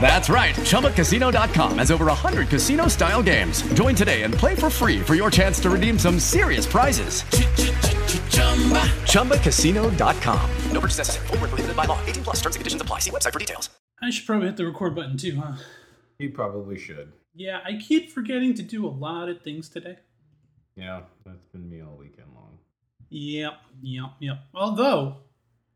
[0.00, 0.54] That's right.
[0.54, 3.62] ChumbaCasino.com has over 100 casino style games.
[3.74, 7.22] Join today and play for free for your chance to redeem some serious prizes.
[9.06, 10.50] ChumbaCasino.com.
[10.70, 11.26] No purchase necessary.
[11.26, 11.98] Void were prohibited by law.
[12.06, 12.36] 18 plus.
[12.36, 13.00] Terms and conditions apply.
[13.00, 13.70] See website for details.
[14.02, 15.54] I should probably hit the record button too, huh?
[16.18, 17.12] You probably should.
[17.34, 19.96] Yeah, I keep forgetting to do a lot of things today.
[20.76, 22.58] Yeah, that's been me all weekend long.
[23.10, 24.38] Yep, yep, yep.
[24.54, 25.16] Although,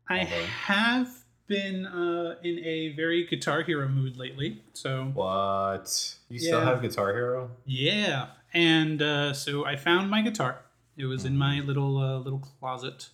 [0.09, 4.61] I have been uh, in a very Guitar Hero mood lately.
[4.73, 6.15] So, What?
[6.29, 7.51] You still have Guitar Hero?
[7.65, 8.27] yeah.
[8.53, 10.59] And uh, so I found my guitar.
[10.97, 13.07] It was in my little uh, little closet,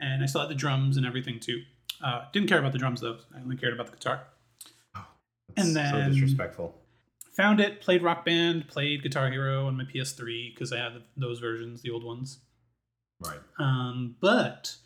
[0.00, 1.62] and I still had the drums and everything too.
[2.04, 3.16] Uh, didn't care about the drums though.
[3.34, 4.20] I only cared about the guitar.
[4.94, 5.06] That's
[5.56, 6.78] And so then- disrespectful.
[7.36, 11.38] Found it, played Rock Band, played Guitar Hero on my PS3 because I had those
[11.40, 12.40] versions, the old ones.
[13.20, 13.38] Right.
[13.58, 14.76] Um, but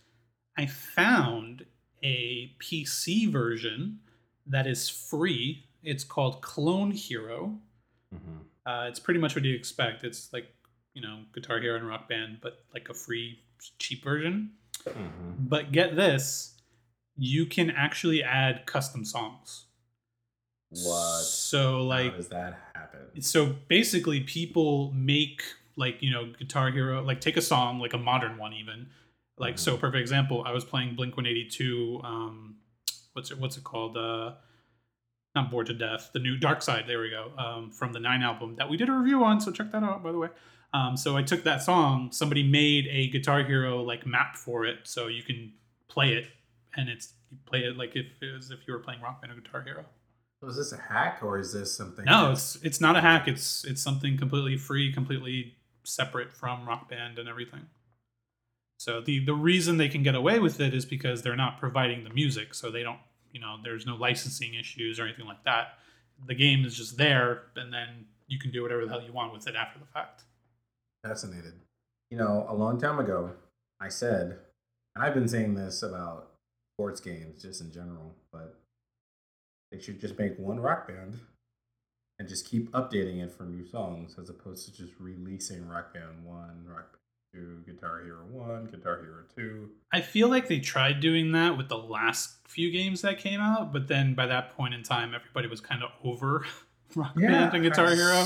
[0.57, 1.56] I found
[2.03, 4.01] a PC version
[4.47, 5.65] that is free.
[5.83, 7.59] It's called Clone Hero.
[8.13, 10.03] hmm Uh, it's pretty much what you expect.
[10.05, 10.53] It's like,
[10.93, 13.41] you know, Guitar Hero and Rock Band, but like a free,
[13.79, 14.53] cheap version.
[14.85, 16.53] hmm But get this
[17.19, 19.65] you can actually add custom songs.
[20.71, 21.23] What?
[21.23, 23.23] So, like, How does that happen?
[23.23, 25.43] so basically people make
[25.77, 28.87] like you know guitar hero like take a song like a modern one even
[29.39, 32.57] like so perfect example i was playing blink 182 um
[33.13, 34.33] what's it what's it called uh
[35.35, 38.23] not bored to death the new dark side there we go um from the nine
[38.23, 40.29] album that we did a review on so check that out by the way
[40.73, 44.79] um so i took that song somebody made a guitar hero like map for it
[44.85, 45.53] so you can
[45.89, 46.27] play it
[46.77, 49.33] and it's you play it like if it was if you were playing rock band
[49.33, 49.85] or guitar hero
[50.41, 52.05] So is this a hack or is this something?
[52.05, 53.27] no, it's it's not a hack.
[53.27, 57.63] It's it's something completely free, completely separate from Rock Band and everything.
[58.79, 62.05] So the the reason they can get away with it is because they're not providing
[62.05, 63.01] the music, so they don't
[63.33, 65.79] you know there's no licensing issues or anything like that.
[66.27, 69.33] The game is just there, and then you can do whatever the hell you want
[69.33, 70.23] with it after the fact.
[71.05, 71.55] fascinated.
[72.11, 73.33] You know, a long time ago,
[73.81, 74.39] I said,
[74.95, 76.31] and I've been saying this about
[76.75, 78.61] sports games just in general, but
[79.71, 81.19] they should just make one rock band
[82.19, 86.25] and just keep updating it for new songs as opposed to just releasing Rock Band
[86.25, 87.06] 1, Rock Band
[87.37, 89.69] 2, Guitar Hero 1, Guitar Hero 2.
[89.93, 93.73] I feel like they tried doing that with the last few games that came out,
[93.73, 96.47] but then by that point in time, everybody was kind of over
[96.95, 98.25] Rock Band and Guitar Hero,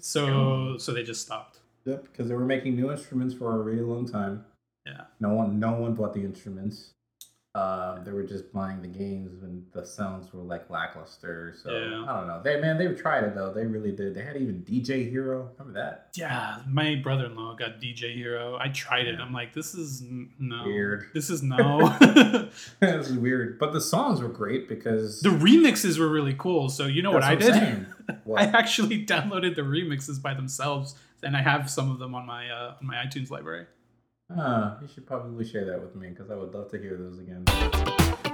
[0.00, 1.60] so so they just stopped.
[1.84, 4.44] Yep, because they were making new instruments for a really long time.
[4.84, 5.04] Yeah.
[5.20, 6.90] No one, no one bought the instruments.
[7.58, 11.54] Uh, they were just buying the games, and the sounds were like lackluster.
[11.60, 12.04] So Yeah.
[12.08, 12.40] I don't know.
[12.44, 13.52] They man, they tried it though.
[13.52, 14.14] They really did.
[14.14, 15.50] They had even DJ Hero.
[15.58, 16.10] Remember that?
[16.14, 18.56] Yeah, my brother-in-law got DJ Hero.
[18.60, 19.16] I tried it.
[19.16, 19.24] Yeah.
[19.24, 20.64] I'm like, this is n- no.
[20.64, 21.06] Weird.
[21.14, 21.88] This is no.
[22.80, 26.68] this is weird, but the songs were great because the remixes were really cool.
[26.68, 27.86] So you know what I what I'm did?
[28.24, 28.40] What?
[28.40, 32.48] I actually downloaded the remixes by themselves, and I have some of them on my
[32.50, 33.66] uh, on my iTunes library.
[34.30, 37.18] Ah, you should probably share that with me because I would love to hear those
[37.18, 38.27] again.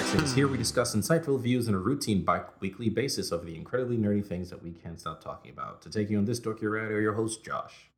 [0.00, 4.48] Here we discuss insightful views on a routine bi-weekly basis of the incredibly nerdy things
[4.48, 5.82] that we can't stop talking about.
[5.82, 7.90] To take you on this dorky ride are your host, Josh.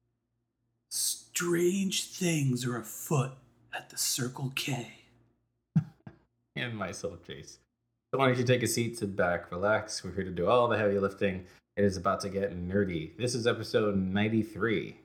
[0.91, 3.31] Strange things are afoot
[3.73, 4.95] at the Circle K.
[6.57, 7.59] and myself, Jace.
[8.11, 10.03] So why don't you take a seat, sit back, relax.
[10.03, 11.47] We're here to do all the heavy lifting.
[11.77, 13.17] It is about to get nerdy.
[13.17, 14.97] This is episode 93.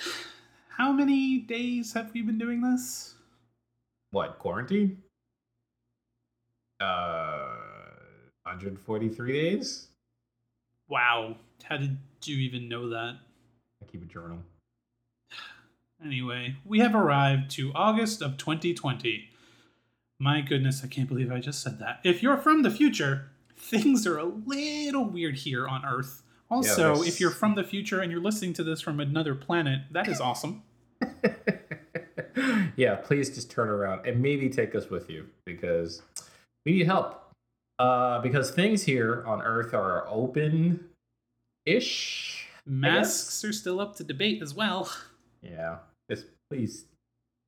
[0.70, 3.14] How many days have we been doing this?
[4.12, 5.02] What, quarantine?
[6.80, 7.56] Uh,
[8.44, 9.88] 143 days?
[10.88, 11.36] Wow.
[11.64, 13.16] How did you even know that?
[13.82, 14.38] I keep a journal.
[16.04, 19.30] Anyway, we have arrived to August of 2020.
[20.20, 21.98] My goodness, I can't believe I just said that.
[22.04, 26.22] If you're from the future, things are a little weird here on Earth.
[26.48, 29.82] Also, there's- if you're from the future and you're listening to this from another planet,
[29.90, 30.62] that is awesome.
[32.76, 36.02] yeah, please just turn around and maybe take us with you because
[36.68, 37.24] we need help.
[37.78, 40.84] Uh, because things here on Earth are open
[41.64, 42.46] ish.
[42.66, 44.90] Masks are still up to debate as well.
[45.42, 45.76] Yeah.
[46.10, 46.84] Just please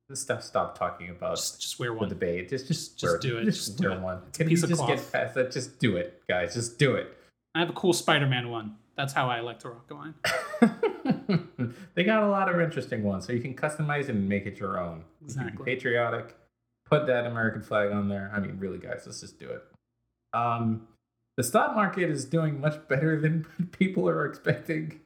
[0.09, 2.09] just stuff stop talking about Just, just wear the one.
[2.09, 2.49] debate.
[2.49, 3.45] Just just, Just wear- do it.
[3.45, 4.01] Just, Just wear it.
[4.01, 4.21] one.
[4.29, 4.87] It's Can of just cloth.
[4.87, 5.51] get past that?
[5.51, 6.53] Just do it, guys.
[6.55, 7.15] Just do it.
[7.53, 8.77] I have a cool Spider-Man one.
[8.95, 10.13] That's how I like to rock a line.
[11.95, 14.57] they got a lot of interesting ones, so you can customize it and make it
[14.59, 15.03] your own.
[15.21, 15.65] You Exactly.
[15.65, 16.35] patriotic.
[16.91, 18.29] Put that American flag on there.
[18.35, 19.63] I mean, really, guys, let's just do it.
[20.33, 20.87] Um,
[21.37, 24.99] the stock market is doing much better than people are expecting.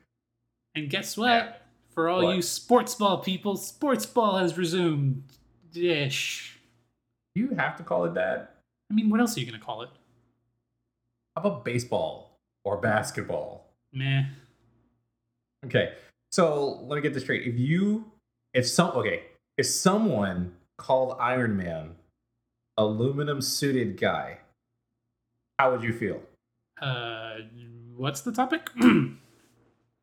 [0.74, 1.62] And guess what?
[1.94, 2.36] For all What?
[2.36, 5.24] you sports ball people, sports ball has resumed.
[5.76, 6.60] Ish.
[7.36, 8.56] You have to call it that.
[8.92, 9.90] I mean, what else are you gonna call it?
[11.36, 13.70] How about baseball or basketball?
[13.94, 14.24] Meh.
[15.66, 15.94] Okay,
[16.32, 17.48] so let me get this straight.
[17.48, 18.06] If you,
[18.54, 19.24] if some, okay,
[19.58, 21.96] if someone called Iron Man
[22.78, 24.40] aluminum suited guy,
[25.58, 26.22] how would you feel?
[26.82, 27.36] Uh,
[27.96, 28.70] what's the topic?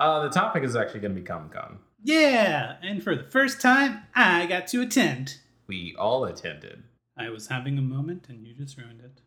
[0.00, 1.78] Uh, the topic is actually going to be Comic Con.
[2.02, 5.38] yeah, and for the first time, I got to attend.
[5.68, 6.82] We all attended.
[7.16, 9.20] I was having a moment, and you just ruined it.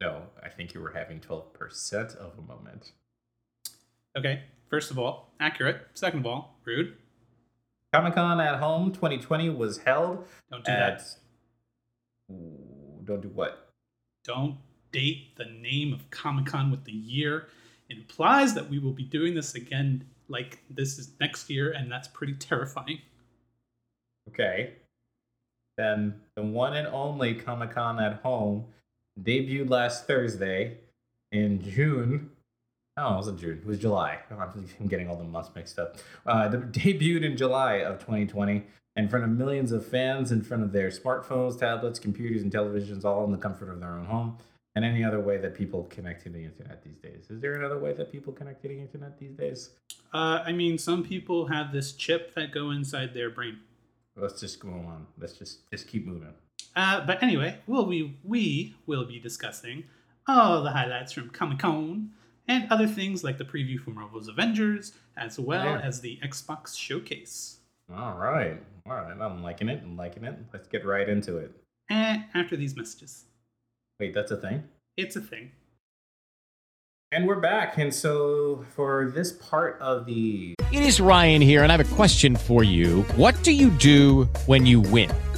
[0.00, 2.92] No, I think you were having 12% of a moment.
[4.16, 5.78] Okay, first of all, accurate.
[5.94, 6.94] Second of all, rude.
[7.92, 10.98] Comic Con at Home 2020 was held Don't do at.
[10.98, 11.04] that.
[12.30, 13.70] Ooh, don't do what?
[14.24, 14.56] Don't
[14.92, 17.48] date the name of Comic Con with the year.
[17.88, 21.90] It implies that we will be doing this again like this is next year, and
[21.90, 23.00] that's pretty terrifying.
[24.28, 24.74] Okay.
[25.78, 28.66] Then the one and only Comic Con at Home
[29.22, 30.78] debuted last Thursday
[31.32, 32.30] in June.
[32.98, 33.58] Oh, it wasn't June.
[33.58, 34.18] It was July.
[34.30, 35.96] I'm getting all the months mixed up.
[36.26, 38.64] Uh, the, debuted in July of 2020
[38.96, 43.04] in front of millions of fans, in front of their smartphones, tablets, computers, and televisions,
[43.04, 44.36] all in the comfort of their own home,
[44.74, 47.30] and any other way that people connect to the internet these days.
[47.30, 49.70] Is there another way that people connect to the internet these days?
[50.12, 53.60] Uh, I mean, some people have this chip that go inside their brain.
[54.16, 55.06] Let's just go on.
[55.16, 56.34] Let's just just keep moving.
[56.74, 59.84] Uh, but anyway, we'll we we will be discussing
[60.26, 62.10] all the highlights from Comic Con
[62.48, 65.80] and other things like the preview for Marvel's Avengers, as well Yeah.
[65.80, 67.60] as the Xbox showcase.
[67.94, 68.60] All right.
[68.86, 69.16] All right.
[69.20, 69.82] I'm liking it.
[69.82, 70.36] I'm liking it.
[70.52, 71.52] Let's get right into it.
[71.90, 73.24] And after these messages,
[74.00, 74.64] Wait, that's a thing?
[74.96, 75.52] it's a thing.
[77.10, 77.78] And we're back.
[77.78, 81.94] And so for this part of the It is Ryan here, and I have a
[81.94, 83.02] question for you.
[83.16, 85.10] What do you do when you win?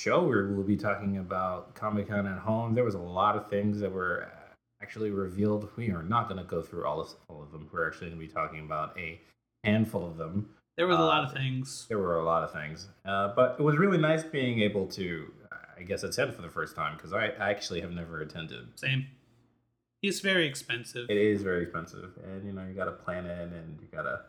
[0.00, 2.74] Show, we will be talking about Comic Con at Home.
[2.74, 5.68] There was a lot of things that were uh, actually revealed.
[5.76, 7.68] We are not going to go through all of, all of them.
[7.70, 9.20] We're actually going to be talking about a
[9.62, 10.48] handful of them.
[10.76, 11.86] There was a lot Uh, of things.
[11.88, 15.30] There were a lot of things, uh, but it was really nice being able to,
[15.78, 18.68] I guess, attend for the first time because I, I actually have never attended.
[18.76, 19.06] Same.
[20.02, 21.10] It's very expensive.
[21.10, 24.20] It is very expensive, and you know you got to plan it, and you gotta,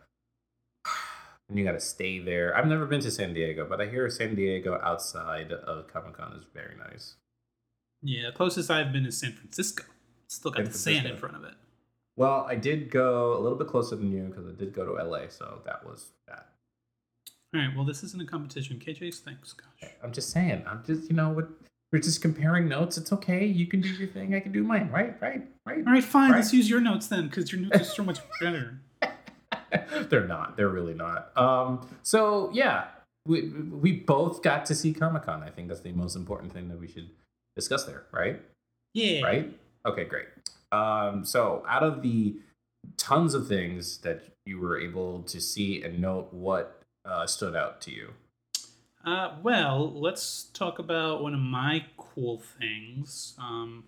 [1.52, 2.56] and you gotta stay there.
[2.56, 6.34] I've never been to San Diego, but I hear San Diego outside of Comic Con
[6.38, 7.16] is very nice.
[8.02, 9.84] Yeah, the closest I've been is San Francisco.
[10.28, 11.56] Still got San the sand in front of it.
[12.16, 15.04] Well, I did go a little bit closer than you because I did go to
[15.04, 16.48] LA, so that was that.
[17.54, 18.80] All right, well, this isn't a competition.
[18.80, 19.92] KJ's thanks, gosh.
[20.02, 20.64] I'm just saying.
[20.66, 21.50] I'm just you know what
[21.92, 22.98] we're just comparing notes.
[22.98, 23.46] It's okay.
[23.46, 24.34] You can do your thing.
[24.34, 24.90] I can do mine.
[24.90, 25.22] Right.
[25.22, 25.42] Right.
[25.66, 25.86] Right.
[25.86, 26.32] All right, fine.
[26.32, 26.38] Right.
[26.38, 28.80] Let's use your notes then, because your notes are so much better.
[30.10, 30.58] they're not.
[30.58, 31.36] They're really not.
[31.38, 31.88] Um.
[32.04, 32.86] So yeah,
[33.26, 35.44] we we both got to see Comic Con.
[35.44, 37.10] I think that's the most important thing that we should
[37.56, 38.42] discuss there, right?
[38.94, 39.22] Yeah.
[39.22, 39.58] Right?
[39.86, 40.28] Okay, great.
[40.72, 42.36] Um, so out of the
[42.98, 47.82] tons of things that you were able to see and note, what uh, stood out
[47.82, 48.10] to you?
[49.04, 53.36] Uh, well, let's talk about one of my cool things.
[53.40, 53.86] Um,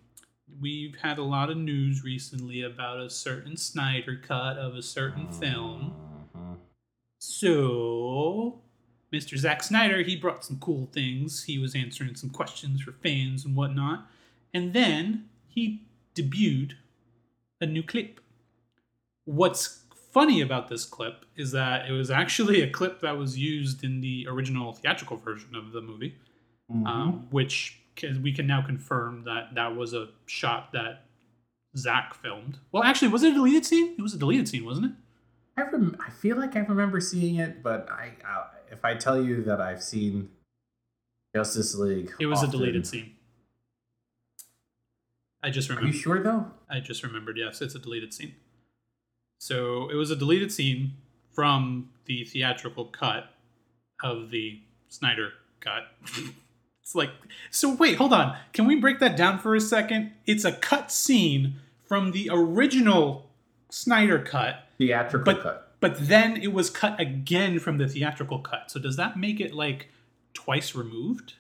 [0.60, 5.32] we've had a lot of news recently about a certain Snyder cut of a certain
[5.32, 5.96] film.
[6.36, 6.58] Mhm.
[7.20, 8.62] So,
[9.12, 9.38] Mr.
[9.38, 11.44] Zack Snyder, he brought some cool things.
[11.44, 14.10] He was answering some questions for fans and whatnot.
[14.54, 15.82] And then he
[16.16, 16.74] debuted
[17.62, 18.20] a new clip.
[19.26, 23.84] What's funny about this clip is that it was actually a clip that was used
[23.84, 26.16] in the original theatrical version of the movie,
[26.86, 31.06] um, which can, we can now confirm that that was a shot that
[31.78, 32.60] Zack filmed.
[32.72, 33.96] Well, actually, was it a deleted scene?
[33.98, 34.92] It was a deleted scene, wasn't it?
[35.58, 39.24] I rem- I feel like I remember seeing it, but I uh, if I tell
[39.24, 40.30] you that I've seen
[41.36, 43.14] Justice League, It was often- a deleted scene.
[45.42, 45.90] I just remember.
[45.90, 46.48] Are you sure though?
[46.70, 47.38] I just remembered.
[47.38, 48.36] Yes, it's a deleted scene.
[49.40, 50.94] So it was a deleted scene
[51.32, 53.30] from the theatrical cut
[54.02, 55.84] of the Snyder cut.
[56.84, 57.12] it's like,
[57.50, 58.36] so wait, hold on.
[58.52, 60.12] Can we break that down for a second?
[60.28, 63.30] It's a cut scene from the original
[63.70, 65.76] Snyder cut, Theatrical but cut.
[65.80, 68.70] but then it was cut again from the theatrical cut.
[68.70, 69.88] So does that make it like
[70.34, 71.34] twice removed?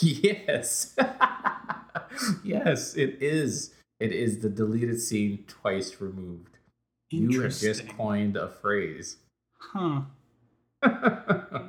[0.00, 0.94] Yes.
[2.44, 3.74] yes, it is.
[4.00, 6.56] It is the deleted scene twice removed.
[7.10, 9.16] You have just coined a phrase.
[9.58, 10.02] Huh.
[10.82, 10.90] All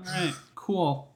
[0.06, 0.34] right.
[0.56, 1.12] Cool.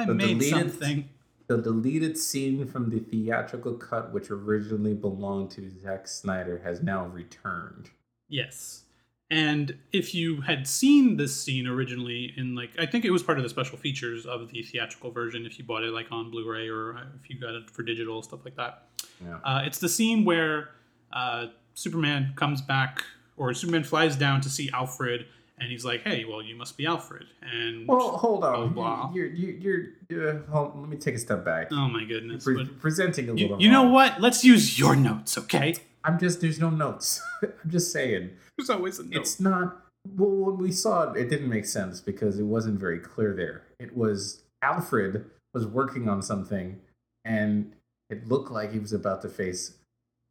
[0.00, 1.08] I The made deleted- something.
[1.46, 7.06] The deleted scene from the theatrical cut, which originally belonged to Zack Snyder, has now
[7.06, 7.90] returned.
[8.28, 8.84] Yes.
[9.32, 13.38] And if you had seen this scene originally in like I think it was part
[13.38, 16.68] of the special features of the theatrical version if you bought it like on Blu-ray
[16.68, 18.86] or uh, if you got it for digital stuff like that.
[19.24, 19.38] Yeah.
[19.44, 20.70] Uh, it's the scene where
[21.12, 23.04] uh, Superman comes back
[23.36, 25.26] or Superman flies down to see Alfred
[25.60, 28.72] and he's like, "Hey, well, you must be Alfred." And Well, hold on.
[28.72, 29.10] blah, blah.
[29.14, 31.68] You're, you're, you're, uh, hold, let me take a step back.
[31.70, 32.44] oh my goodness.
[32.44, 33.62] Pre- presenting a you, little.
[33.62, 34.20] you know what?
[34.20, 35.74] Let's use your notes, okay?
[36.02, 37.22] I'm just, there's no notes.
[37.42, 38.30] I'm just saying.
[38.56, 39.20] There's always a note.
[39.20, 39.82] It's not.
[40.16, 43.64] Well, when we saw it, it didn't make sense because it wasn't very clear there.
[43.78, 46.80] It was Alfred was working on something,
[47.24, 47.72] and
[48.08, 49.74] it looked like he was about to face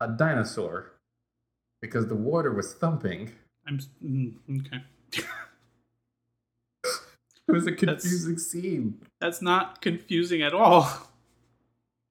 [0.02, 0.94] a dinosaur
[1.82, 3.32] because the water was thumping.
[3.68, 4.34] I'm mm,
[4.66, 4.82] okay.
[7.50, 9.02] It was a confusing scene.
[9.20, 10.88] That's not confusing at all.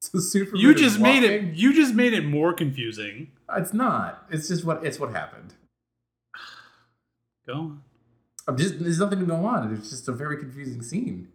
[0.01, 1.55] So Superman You just made it.
[1.55, 3.33] You just made it more confusing.
[3.57, 4.27] It's not.
[4.31, 4.85] It's just what.
[4.85, 5.55] It's what happened.
[7.47, 7.83] Go on.
[8.47, 8.81] I'm just.
[8.81, 9.75] There's nothing to go on.
[9.75, 11.29] It's just a very confusing scene.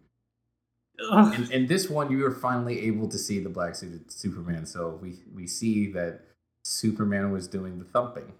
[0.98, 4.66] And, In, in this one, you were finally able to see the black suited Superman.
[4.66, 6.20] So we we see that
[6.64, 8.32] Superman was doing the thumping.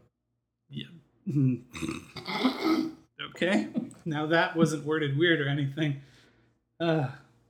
[0.71, 0.87] Yeah.
[3.31, 3.69] okay.
[4.05, 6.03] Now that wasn't worded weird or anything.
[6.81, 7.09] Uh,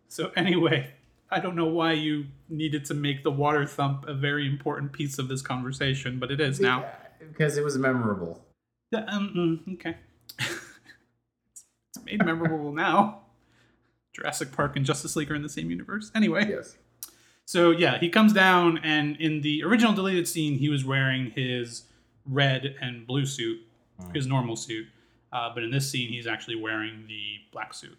[0.08, 0.90] so anyway,
[1.30, 5.18] I don't know why you needed to make the water thump a very important piece
[5.18, 6.82] of this conversation, but it is now.
[6.82, 8.44] Yeah, because it was memorable.
[8.94, 9.96] Um, mm, okay.
[10.38, 13.22] it's made memorable now.
[14.12, 16.12] Jurassic Park and Justice League are in the same universe.
[16.14, 16.48] Anyway.
[16.48, 16.76] Yes.
[17.46, 21.82] So yeah, he comes down, and in the original deleted scene, he was wearing his
[22.24, 23.60] red and blue suit,
[24.14, 24.86] his normal suit.
[25.34, 27.98] Uh, but in this scene, he's actually wearing the black suit.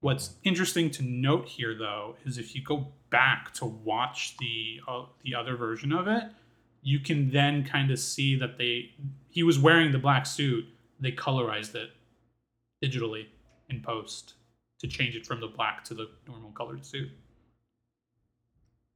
[0.00, 5.04] What's interesting to note here, though, is if you go back to watch the uh,
[5.22, 6.24] the other version of it,
[6.82, 8.90] you can then kind of see that they
[9.30, 10.64] he was wearing the black suit.
[10.98, 11.90] They colorized it
[12.84, 13.26] digitally
[13.70, 14.34] in post
[14.80, 17.08] to change it from the black to the normal colored suit.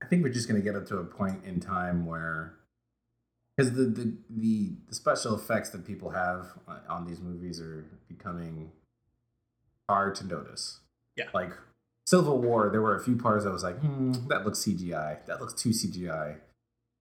[0.02, 2.56] I think we're just gonna get up to a point in time where,
[3.56, 6.46] because the, the the the special effects that people have
[6.88, 8.70] on these movies are becoming
[9.88, 10.80] hard to notice.
[11.16, 11.26] Yeah.
[11.32, 11.52] Like
[12.06, 15.24] Civil War, there were a few parts I was like, hmm, that looks CGI.
[15.26, 16.36] That looks too CGI.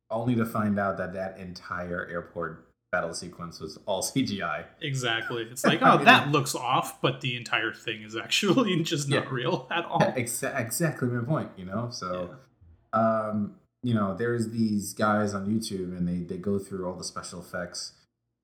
[0.10, 4.66] Only to find out that that entire airport battle sequence was all CGI.
[4.82, 5.44] Exactly.
[5.44, 9.30] It's like, oh, that looks off, but the entire thing is actually just not Yeah.
[9.32, 10.00] real at all.
[10.00, 11.90] Exa- exactly my point, you know?
[11.92, 12.36] So,
[12.94, 17.04] um, you know, there's these guys on YouTube and they, they go through all the
[17.04, 17.92] special effects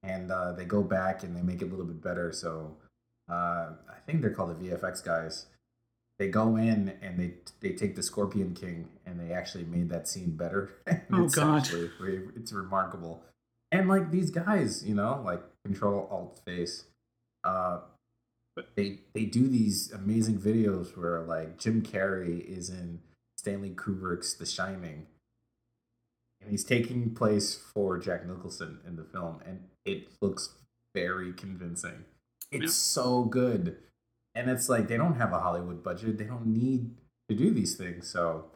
[0.04, 2.32] and uh, they go back and they make it a little bit better.
[2.32, 2.78] So,
[3.28, 5.48] uh, I think they're called the VFX guys.
[6.20, 10.08] They go in and they they take the Scorpion King and they actually made that
[10.08, 10.70] scene better.
[11.12, 11.68] Oh, it's God.
[12.36, 13.24] it's remarkable.
[13.72, 16.86] And like these guys, you know, like Control Alt Face,
[17.44, 17.80] uh,
[18.76, 23.00] they they do these amazing videos where like Jim Carrey is in
[23.38, 25.08] Stanley Kubrick's The Shining,
[26.42, 30.56] and he's taking place for Jack Nicholson in the film, and it looks
[30.94, 32.06] very convincing.
[32.52, 32.68] It's Yeah.
[32.70, 33.78] so good,
[34.36, 36.96] and it's like they don't have a Hollywood budget; they don't need
[37.30, 38.08] to do these things.
[38.08, 38.52] So,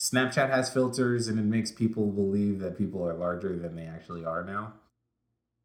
[0.00, 4.24] Snapchat has filters, and it makes people believe that people are larger than they actually
[4.24, 4.74] are now.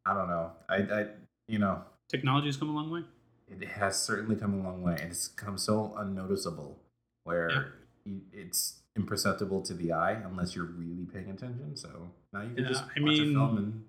[0.06, 0.52] I don't know.
[0.68, 1.06] I, I
[1.46, 3.04] you know, Technology's come a long way.
[3.48, 6.78] it has certainly come a long way and it's come so unnoticeable
[7.24, 7.74] where
[8.04, 12.64] you, it's imperceptible to the eye unless you're really paying attention so now you can
[12.64, 13.84] Yeah, just I watch mean- a film and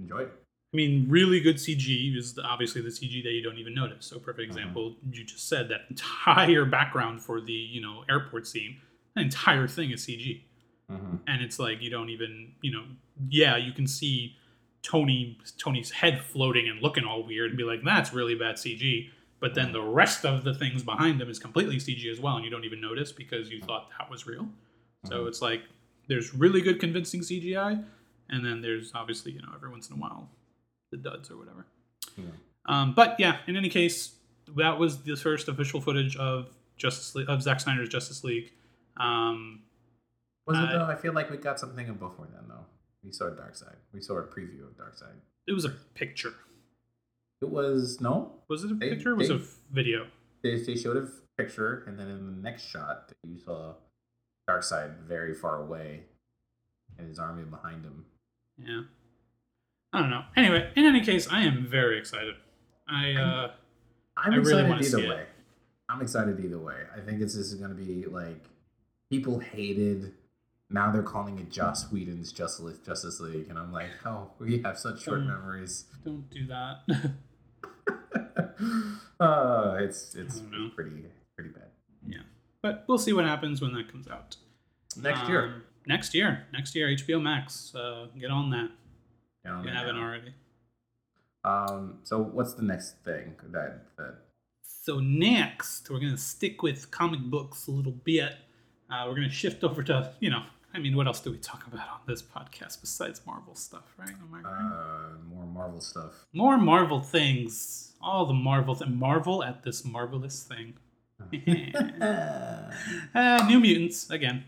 [0.00, 0.32] enjoy it
[0.72, 4.04] I mean, really good CG is obviously the CG that you don't even notice.
[4.04, 4.60] So, perfect uh-huh.
[4.60, 8.76] example, you just said that entire background for the you know airport scene,
[9.14, 10.42] that entire thing is CG,
[10.90, 11.16] mm-hmm.
[11.26, 12.84] and it's like you don't even you know,
[13.30, 14.36] yeah, you can see
[14.82, 19.08] Tony Tony's head floating and looking all weird and be like, that's really bad CG.
[19.40, 22.44] But then the rest of the things behind him is completely CG as well, and
[22.44, 24.48] you don't even notice because you thought that was real.
[25.06, 25.62] So it's like
[26.08, 27.84] there's really good convincing CGI,
[28.30, 30.28] and then there's obviously you know every once in a while
[30.90, 31.66] the duds or whatever.
[32.66, 34.16] Um, but yeah, in any case,
[34.56, 38.52] that was the first official footage of Justice League, of Zack Snyder's Justice League.
[38.96, 39.62] Um,
[40.46, 42.64] was it uh, though i feel like we got something before then though
[43.04, 45.14] we saw Darkseid we saw a preview of Darkseid
[45.48, 46.34] it was a picture.
[47.40, 49.12] It was no Was it a They- picture?
[49.12, 50.06] or was they- it a video?
[50.42, 53.74] they, they showed a picture and then in the next shot you saw
[54.48, 56.04] Darkseid very far away
[56.96, 58.04] and his army behind him
[58.58, 58.82] Yeah.
[59.92, 60.24] I don't know.
[60.36, 62.34] Anyway, in any case, I am very excited.
[62.86, 63.52] I uh,
[64.18, 65.08] I'm I really excited either it.
[65.08, 65.26] way.
[65.88, 66.82] I'm excited either way.
[66.94, 68.44] I think it's just going to be like
[69.10, 70.12] people hated.
[70.68, 74.78] Now they're calling it Joss Whedon's Justice Justice League, and I'm like, oh, we have
[74.78, 75.28] such short Mm.
[75.28, 75.86] memories.
[76.04, 76.80] don't do that.
[79.20, 80.38] Uh, it's it's
[80.76, 80.92] pretty
[81.34, 81.70] pretty bad.
[82.06, 82.18] yeah,
[82.62, 84.36] but we'll see what happens when that comes out
[84.96, 85.44] Next year.
[85.46, 87.74] Um, Next year, next year, HBO Max.
[87.74, 88.70] Uh, get on that.
[89.42, 90.02] Get on you haven't now.
[90.02, 90.34] already.
[91.44, 94.14] Um, so what's the next thing that that
[94.62, 98.34] So next, we're gonna stick with comic books a little bit.
[98.90, 100.42] Uh, we're gonna shift over to you know,
[100.74, 104.10] I mean, what else do we talk about on this podcast besides Marvel stuff, right?
[104.30, 104.44] Right?
[104.44, 106.26] uh more Marvel stuff?
[106.32, 107.87] More Marvel things.
[108.00, 110.74] All the marvels and Marvel at this marvelous thing.
[113.14, 114.44] uh, New Mutants again.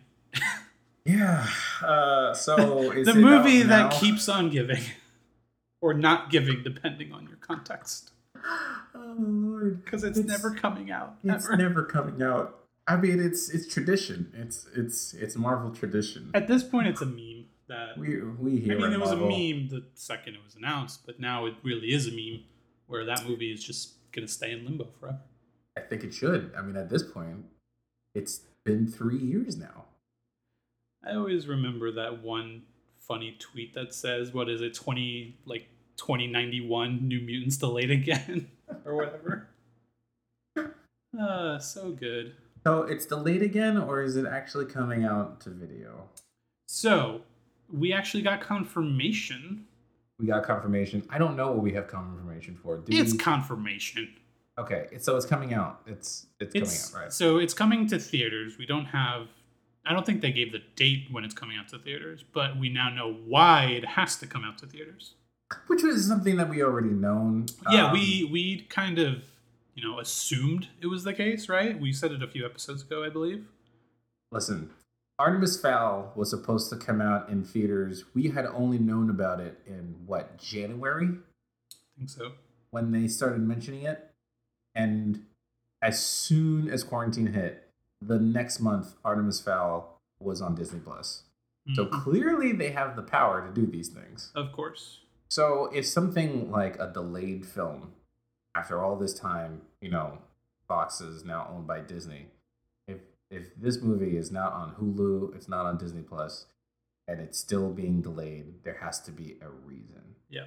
[1.05, 1.47] Yeah.
[1.83, 3.99] Uh, so is the it movie out that now?
[3.99, 4.83] keeps on giving,
[5.81, 8.13] or not giving, depending on your context.
[8.93, 11.15] Oh Lord, Because it's, never coming out.
[11.23, 11.57] It's ever.
[11.57, 12.59] never coming out.
[12.89, 14.33] I mean, it's it's tradition.
[14.37, 16.31] It's it's it's Marvel tradition.
[16.35, 19.17] At this point, it's a meme that We we I mean, at it was a
[19.17, 22.43] meme the second it was announced, but now it really is a meme
[22.91, 25.21] where that movie is just gonna stay in limbo forever.
[25.77, 26.53] I think it should.
[26.57, 27.45] I mean, at this point,
[28.15, 29.85] it's been three years now.
[31.05, 32.63] I always remember that one
[32.99, 34.75] funny tweet that says, "What is it?
[34.75, 38.51] Twenty like twenty ninety one New Mutants delayed again,
[38.85, 39.49] or whatever."
[41.19, 42.35] Uh, so good.
[42.65, 46.09] So it's delayed again, or is it actually coming out to video?
[46.69, 47.23] So
[47.73, 49.67] we actually got confirmation.
[50.21, 51.03] We got confirmation.
[51.11, 52.79] I don't know what we have confirmation for.
[52.79, 54.15] Do It's we- confirmation.
[54.59, 54.89] okay.
[54.99, 55.81] So it's coming out.
[55.87, 57.13] It's it's, It's coming out, right?
[57.13, 58.59] so it's coming to theaters.
[58.59, 59.29] We don't have.
[59.87, 62.69] I don't think they gave the date when it's coming out to theaters, but we
[62.69, 65.15] now know why it has to come out to theaters.
[65.69, 67.47] Which was something that we already known.
[67.71, 69.25] yeah, Um, we we kind of
[69.75, 71.81] you know assumed it was the case, right?
[71.81, 73.47] We said it a few episodes ago, I believe.
[74.31, 74.71] Listen,
[75.21, 78.05] Artemis Fowl was supposed to come out in theaters.
[78.15, 82.33] We had only known about it in what January I think so.
[82.71, 84.13] when they started mentioning it,
[84.75, 85.27] and
[85.83, 87.69] as soon as quarantine hit,
[88.01, 91.25] the next month Artemis Fowl was on Disney Plus.
[91.75, 92.03] So Mhm.
[92.03, 94.33] clearly they have the power to do these things.
[94.35, 95.01] Of course.
[95.29, 97.93] So if something like a delayed film,
[98.55, 100.23] after all this time, you know,
[100.67, 102.29] Fox is now owned by Disney.
[103.31, 106.47] If this movie is not on Hulu, it's not on Disney Plus,
[107.07, 110.17] and it's still being delayed, there has to be a reason.
[110.29, 110.47] Yeah.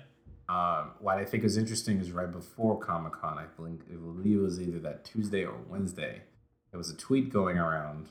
[0.50, 4.38] Um, what I think is interesting is right before Comic Con, I think I believe
[4.38, 6.24] it was either that Tuesday or Wednesday,
[6.72, 8.08] there was a tweet going around,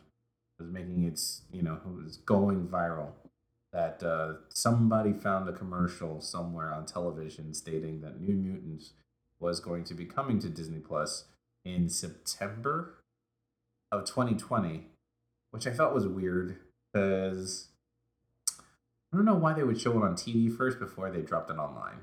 [0.59, 3.11] it was making its you know it was going viral
[3.73, 8.93] that uh, somebody found a commercial somewhere on television stating that New Mutants
[9.41, 11.25] was going to be coming to Disney Plus
[11.65, 13.02] in September
[13.93, 14.87] of 2020,
[15.51, 16.57] which I felt was weird
[16.93, 17.69] because
[19.13, 21.59] I don't know why they would show it on TV first before they dropped it
[21.59, 22.01] online,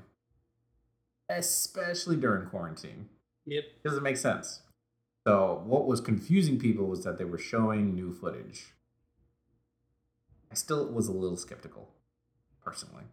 [1.28, 3.08] especially during quarantine.
[3.46, 3.64] Yep.
[3.84, 4.60] Doesn't make sense.
[5.26, 8.72] So what was confusing people was that they were showing new footage.
[10.50, 11.88] I still was a little skeptical,
[12.64, 13.04] personally.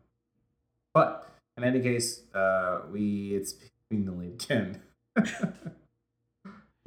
[0.93, 3.55] But in any case, uh, we it's
[3.89, 4.81] being delayed again.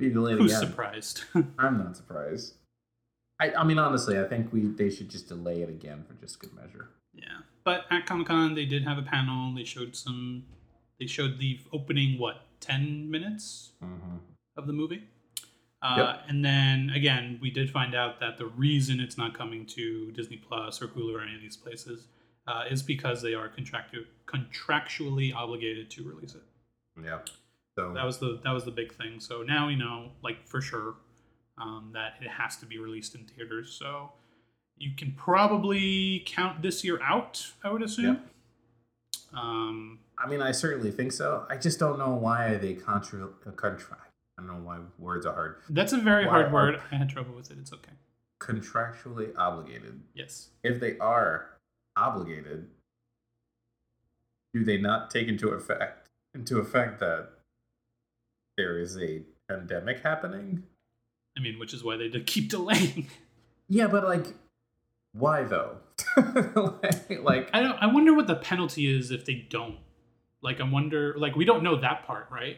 [0.09, 0.69] Delayed Who's again.
[0.71, 1.25] surprised?
[1.59, 2.55] I'm not surprised.
[3.41, 6.39] I, I mean, honestly, I think we they should just delay it again for just
[6.41, 6.89] good measure.
[7.15, 9.55] yeah, but at Comic Con they did have a panel.
[9.55, 10.45] They showed some.
[10.99, 14.17] They showed the opening what ten minutes Mm-hmm.
[14.57, 15.05] of the movie.
[15.83, 16.23] Uh, Yep.
[16.29, 20.37] And then again, we did find out that the reason it's not coming to Disney
[20.37, 22.09] Plus or Hulu or any of these places
[22.47, 26.43] uh, is because they are contractu- contractually obligated to release it.
[27.03, 27.21] Yeah.
[27.79, 29.21] So That was the that was the big thing.
[29.21, 30.97] So now we know, like for sure,
[31.59, 33.73] um, that it has to be released in theaters.
[33.79, 34.13] So
[34.77, 37.53] you can probably count this year out.
[37.63, 38.21] I would assume.
[39.33, 41.47] Um, I mean, I certainly think so.
[41.49, 44.11] I just don't know why they contra contract.
[44.39, 45.57] I don't know why words are hard.
[45.69, 46.81] that's a very Why hard word.
[46.91, 47.59] I had trouble with it.
[47.61, 47.93] It's okay.
[48.41, 50.01] Contractually obligated.
[50.15, 50.49] Yes.
[50.65, 51.51] If they are
[51.97, 52.69] obligated,
[54.55, 57.29] do they not take into effect into effect that
[58.61, 60.63] there is a pandemic happening?
[61.37, 63.07] I mean, which is why they keep delaying.
[63.69, 64.27] Yeah, but like,
[65.13, 65.77] why though?
[66.17, 67.79] like, like, I don't.
[67.81, 69.79] I wonder what the penalty is if they don't.
[70.43, 71.15] Like, I wonder.
[71.17, 72.57] Like, we don't know that part, right?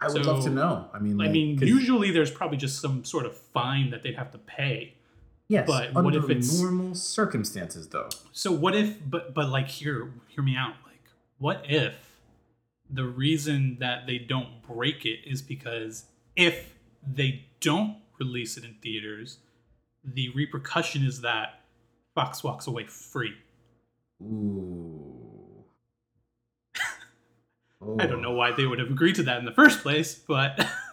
[0.00, 0.88] I would love to know.
[0.94, 4.16] I mean, like, I mean, usually there's probably just some sort of fine that they'd
[4.16, 4.94] have to pay.
[5.48, 8.08] yes, but what if it's- normal circumstances though?
[8.32, 8.96] So what if?
[9.08, 10.74] But but like, hear hear me out.
[10.86, 11.04] Like,
[11.38, 11.94] what if
[12.92, 16.74] the reason that they don't break it is because if
[17.06, 19.38] they don't release it in theaters,
[20.04, 21.60] the repercussion is that
[22.14, 23.34] Fox walks away free.
[24.22, 25.64] Ooh.
[27.98, 30.66] I don't know why they would have agreed to that in the first place, but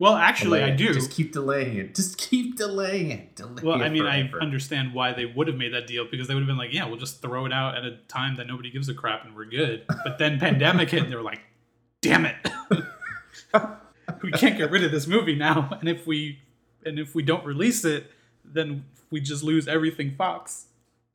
[0.00, 0.94] well, actually, I do.
[0.94, 1.94] Just keep delaying it.
[2.00, 3.36] Just keep delaying it.
[3.36, 6.26] Delay Well, it I mean, I understand why they would have made that deal because
[6.26, 8.46] they would have been like, "Yeah, we'll just throw it out at a time that
[8.46, 11.42] nobody gives a crap and we're good." But then pandemic hit, and they were like,
[12.00, 12.34] "Damn it,
[14.22, 16.38] we can't get rid of this movie now." And if we
[16.86, 18.10] and if we don't release it,
[18.42, 20.68] then we just lose everything Fox.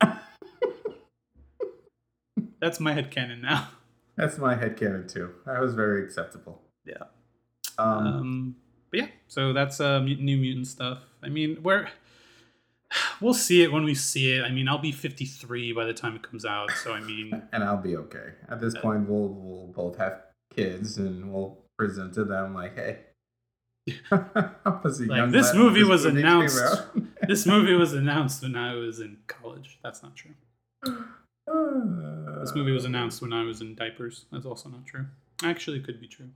[2.60, 3.68] That's my head headcanon now.
[4.16, 5.32] That's my head headcanon too.
[5.44, 6.62] That was very acceptable.
[6.84, 7.02] Yeah.
[7.78, 8.56] Um, Um,
[8.90, 10.98] but yeah, so that's uh, New Mutant stuff.
[11.22, 11.88] I mean, we're
[13.20, 14.42] we'll see it when we see it.
[14.42, 17.64] I mean, I'll be 53 by the time it comes out, so I mean, and
[17.64, 18.32] I'll be okay.
[18.48, 20.22] At this point, we'll we'll both have
[20.54, 22.98] kids, and we'll present to them like, "Hey,
[24.10, 26.60] like this movie was announced.
[26.60, 26.96] out."
[27.28, 29.78] this movie was announced when I was in college.
[29.82, 30.34] That's not true.
[32.40, 34.26] This movie was announced when I was in diapers.
[34.30, 35.06] That's also not true.
[35.42, 36.28] Actually, it could be true.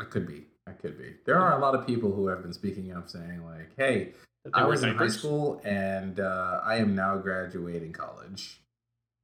[0.00, 0.46] It could be.
[0.66, 1.14] It could be.
[1.24, 4.12] There are a lot of people who have been speaking up, saying like, "Hey,
[4.52, 8.60] I was in high school, and uh, I am now graduating college."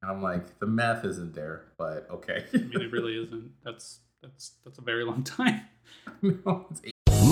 [0.02, 2.44] And I'm like, the math isn't there, but okay.
[2.52, 3.52] I mean, it really isn't.
[3.64, 5.62] That's that's that's a very long time.
[6.22, 6.80] no, it's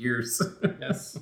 [0.00, 0.42] Years.
[0.80, 1.18] yes.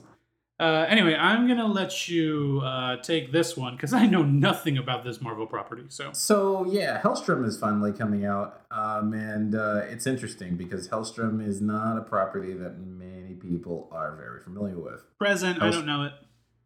[0.60, 5.04] Uh, anyway, I'm gonna let you uh, take this one because I know nothing about
[5.04, 5.84] this Marvel property.
[5.88, 11.46] So So yeah, Helstrom is finally coming out, um, and uh, it's interesting because Helstrom
[11.46, 15.02] is not a property that many people are very familiar with.
[15.18, 16.12] present, I don't know it.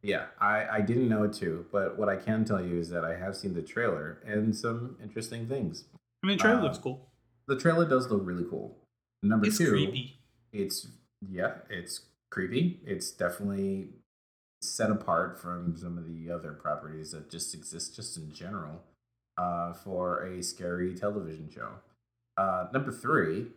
[0.04, 3.04] Yeah, I, I didn't know it too, but what I can tell you is that
[3.04, 5.84] I have seen the trailer and some interesting things.
[6.24, 7.08] I mean, trailer Uh, looks cool.
[7.46, 8.78] The trailer does look really cool.
[9.22, 10.18] Number It's two, creepy.
[10.52, 10.88] it's
[11.30, 12.80] yeah, it's creepy.
[12.84, 13.88] It's definitely
[14.60, 18.82] set apart from some of the other properties that just exist just in general
[19.36, 21.70] uh, for a scary television show.
[22.36, 23.48] Uh, number three,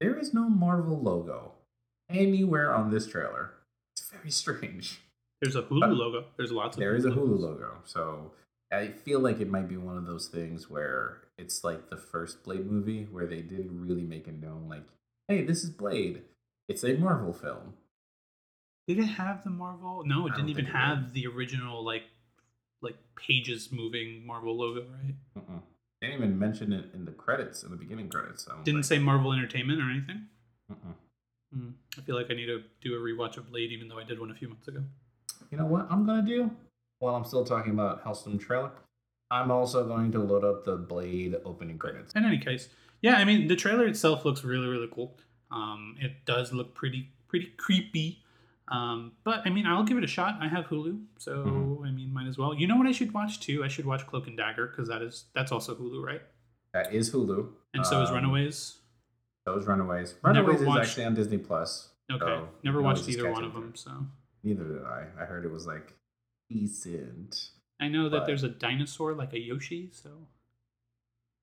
[0.00, 1.52] there is no Marvel logo
[2.10, 3.52] anywhere on this trailer.
[3.96, 5.00] It's very strange.
[5.42, 6.24] There's a Hulu logo.
[6.36, 6.80] There's lots of.
[6.80, 7.28] There is a logos.
[7.28, 8.32] Hulu logo, so
[8.72, 12.42] I feel like it might be one of those things where it's like the first
[12.42, 14.84] Blade movie where they didn't really make it known, like,
[15.28, 16.22] "Hey, this is Blade.
[16.68, 17.74] It's a Marvel film."
[18.88, 20.04] Did it have the Marvel?
[20.04, 22.04] No, it I didn't even it have the original like
[22.82, 25.14] like pages moving Marvel logo, right?
[26.00, 28.46] They didn't even mention it in the credits, in the beginning credits.
[28.64, 30.26] Didn't say Marvel Entertainment or anything.
[31.52, 31.70] Hmm.
[31.96, 34.20] I feel like I need to do a rewatch of Blade, even though I did
[34.20, 34.84] one a few months ago.
[35.50, 36.50] You know what I'm gonna do?
[36.98, 38.70] while I'm still talking about Helstrom trailer,
[39.30, 42.14] I'm also going to load up the Blade opening credits.
[42.14, 42.68] In any case,
[43.02, 45.16] yeah, I mean the trailer itself looks really really cool.
[45.50, 48.22] Um, it does look pretty pretty creepy.
[48.68, 50.38] Um, but I mean, I'll give it a shot.
[50.40, 51.86] I have Hulu, so Mhm.
[51.86, 52.52] I mean, might as well.
[52.54, 53.62] You know what I should watch too?
[53.62, 56.22] I should watch Cloak and Dagger because that is that's also Hulu, right?
[56.72, 57.52] That is Hulu.
[57.74, 58.78] And so is Um, Runaways.
[59.44, 60.16] So is Runaways.
[60.22, 61.92] Runaways is actually on Disney Plus.
[62.10, 63.74] Okay, so never watched either one of them.
[63.76, 64.06] So
[64.42, 65.08] Neither did I.
[65.20, 65.94] I heard it was like
[66.48, 70.26] decent, I know that there's a dinosaur like a Yoshi, so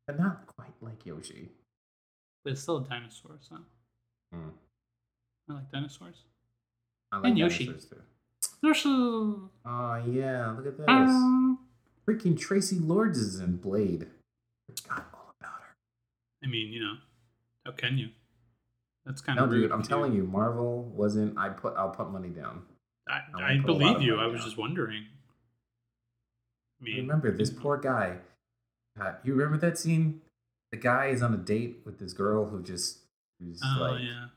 [0.07, 1.51] but not quite like Yoshi.
[2.43, 3.37] but it's still a dinosaur.
[3.41, 3.57] So
[4.33, 4.49] Hmm.
[5.49, 6.15] I like dinosaurs.
[7.11, 7.65] I like And Yoshi.
[7.65, 8.01] dinosaurs too.
[8.61, 8.89] Yoshi.
[8.89, 10.85] Oh yeah, look at this.
[10.87, 11.55] Ah.
[12.07, 14.07] Freaking Traci Lords is in Blade.
[14.67, 15.75] Forgot all about her.
[16.43, 16.93] I mean, you know,
[17.65, 18.09] how can you?
[19.05, 21.37] That's kind No, of dude, I'm telling you, Marvel wasn't.
[21.37, 21.75] I put.
[21.77, 22.63] I'll put money down.
[23.07, 24.15] I, I I won't put a lot believe you.
[24.17, 24.47] I was down.
[24.47, 25.05] just wondering.
[26.81, 28.17] I mean, Remember this poor guy.
[28.99, 30.21] Uh, you remember that scene?
[30.71, 32.99] The guy is on a date with this girl who just
[33.43, 34.27] who's Oh like yeah.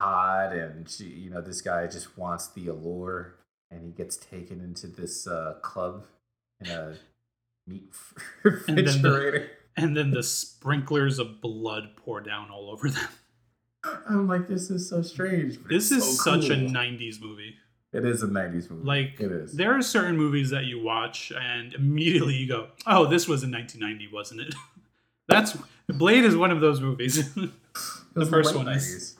[0.00, 3.36] hot, and she, you know, this guy just wants the allure,
[3.70, 6.04] and he gets taken into this uh, club
[6.60, 6.94] in a
[7.66, 7.92] meat
[8.68, 13.08] And then the- And then the sprinklers of blood pour down all over them.
[14.08, 15.58] I'm like, this is so strange.
[15.68, 17.54] This is so such a '90s movie.
[17.94, 18.84] It is a '90s movie.
[18.84, 19.52] Like it is.
[19.54, 23.50] there are certain movies that you watch and immediately you go, "Oh, this was in
[23.50, 24.54] 1990, wasn't it?"
[25.28, 25.56] That's
[25.88, 27.30] Blade is one of those movies.
[28.14, 29.16] The first one is, 90s.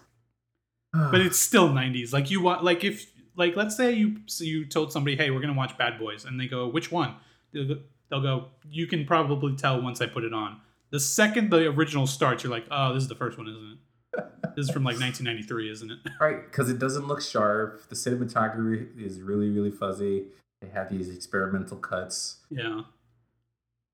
[0.95, 1.09] Ah.
[1.11, 2.13] but it's still 90s.
[2.13, 5.41] Like you want, like if, like let's say you so you told somebody, "Hey, we're
[5.41, 7.15] gonna watch Bad Boys," and they go, "Which one?"
[7.53, 11.51] They'll go, they'll go, "You can probably tell once I put it on." The second
[11.51, 13.79] the original starts, you're like, "Oh, this is the first one, isn't it?"
[14.57, 15.99] this is from like 1993, isn't it?
[16.21, 17.89] Right, because it doesn't look sharp.
[17.89, 20.25] The cinematography is really, really fuzzy.
[20.61, 22.39] They have these experimental cuts.
[22.51, 22.83] Yeah.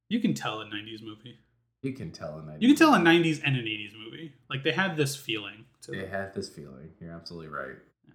[0.08, 1.38] You can tell a 90s movie.
[1.82, 2.60] You can tell in that.
[2.62, 4.32] You can tell a 90s and an 80s movie.
[4.50, 5.66] Like they had this feeling.
[5.82, 6.10] To They them.
[6.10, 6.90] had this feeling.
[7.00, 7.76] You're absolutely right.
[8.08, 8.14] Yeah.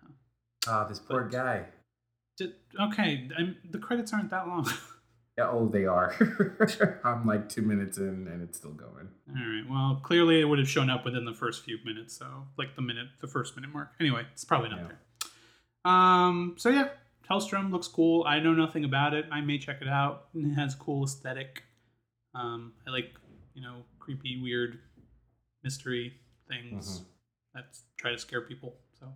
[0.67, 1.65] Ah, this poor But- guy.
[2.37, 4.67] Ju- Okay, I'm, the credits aren't that long.
[5.37, 6.13] Yeah, oh, they are.
[7.05, 9.07] I'm like two minutes in and it's still going.
[9.29, 9.63] All right.
[9.67, 12.17] Well, clearly it would have shown up within the first few minutes.
[12.17, 13.91] So, like the minute, the first minute mark.
[14.01, 14.87] Anyway, it's probably not Yeah.
[14.89, 15.91] there.
[15.93, 16.55] Um.
[16.57, 16.89] So yeah,
[17.29, 18.25] Helstrom looks cool.
[18.27, 19.25] I know nothing about it.
[19.31, 20.25] I may check it out.
[20.35, 21.63] It has cool aesthetic.
[22.35, 22.73] Um.
[22.85, 23.13] I like
[23.53, 24.79] you know creepy, weird,
[25.63, 27.05] mystery things Mhm.
[27.53, 28.75] that try to scare people.
[28.99, 29.07] So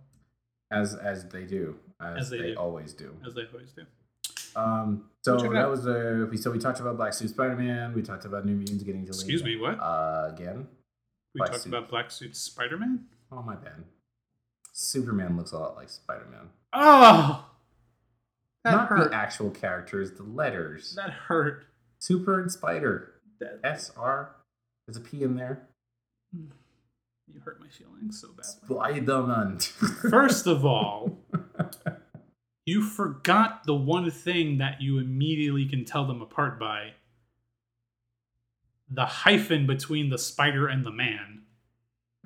[0.70, 2.56] As as they do, as, As they they, do.
[2.56, 3.16] always do.
[3.26, 3.86] as they always do.
[4.56, 5.70] Um, so that out.
[5.70, 7.92] was uh, we so we talked about Black Suit Spider Man.
[7.94, 9.20] We talked about New Mutants getting delayed.
[9.20, 9.78] Excuse me, what?
[9.78, 10.66] Uh, again.
[11.34, 11.74] We Black talked suit.
[11.74, 13.06] about Black Suit Spider Man.
[13.30, 13.84] Oh my bad.
[14.72, 16.48] Superman looks a lot like Spider Man.
[16.72, 17.50] Oh,
[18.64, 19.10] Not hurt.
[19.10, 20.94] the actual characters, the letters.
[20.94, 21.66] That hurt.
[21.98, 23.15] Super and Spider.
[23.40, 24.36] That, S R.
[24.86, 25.68] There's a P in there.
[26.32, 28.44] you hurt my feelings so badly.
[28.66, 29.58] Spider-Man.
[30.10, 31.18] First of all,
[32.64, 36.92] you forgot the one thing that you immediately can tell them apart by
[38.88, 41.42] the hyphen between the spider and the man.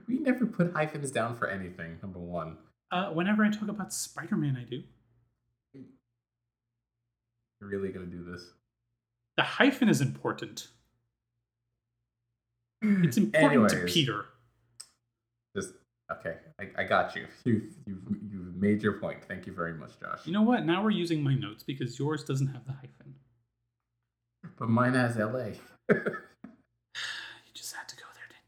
[0.06, 1.98] we never put hyphens down for anything.
[2.02, 2.58] Number one.
[2.90, 4.82] Uh, whenever I talk about Spider Man, I do.
[7.60, 8.42] You're really gonna do this?
[9.36, 10.68] The hyphen is important.
[12.82, 13.24] It's mm.
[13.34, 14.24] important to Peter.
[15.56, 15.74] Just
[16.10, 16.36] okay.
[16.60, 17.26] I, I got you.
[17.44, 17.98] You you
[18.30, 19.18] you've made your point.
[19.26, 20.20] Thank you very much, Josh.
[20.26, 20.64] You know what?
[20.66, 23.14] Now we're using my notes because yours doesn't have the hyphen.
[24.58, 25.54] but mine has L.A.
[25.94, 28.44] You just had to go there, didn't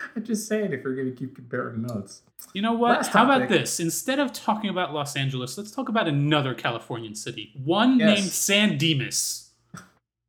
[0.00, 0.12] you?
[0.16, 2.22] I'm just saying if we're gonna keep comparing notes.
[2.38, 2.50] you?
[2.54, 3.06] You know what?
[3.08, 3.80] How about this?
[3.80, 7.52] Instead of talking about Los Angeles, let's talk about another Californian city.
[7.64, 8.18] One Yes.
[8.18, 9.50] named San Dimas.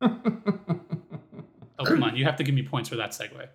[1.82, 2.16] Oh, come on.
[2.16, 3.46] You have to give me points for that segue.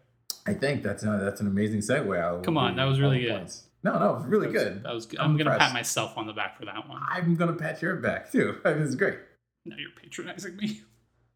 [0.46, 2.40] I think that's a, that's an amazing segue.
[2.40, 3.32] I Come on, that was really good.
[3.32, 3.64] points.
[3.84, 4.84] No, no, it was really That was- good.
[4.84, 5.20] That was good.
[5.20, 7.02] I'm I'm, going to pat myself on the back for that one.
[7.10, 8.58] I'm gonna pat your back too.
[8.66, 9.20] It was great.
[9.66, 10.82] Now you're patronizing me.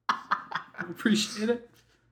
[0.09, 0.25] I
[0.89, 1.69] appreciate it.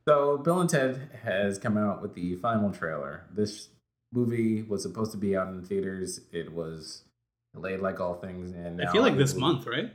[0.08, 3.26] So Bill and Ted has come out with the final trailer.
[3.34, 3.70] This
[4.12, 6.22] movie was supposed to be out in theaters.
[6.32, 7.04] It was
[7.54, 9.94] delayed like all things, and I feel like this will- month, right?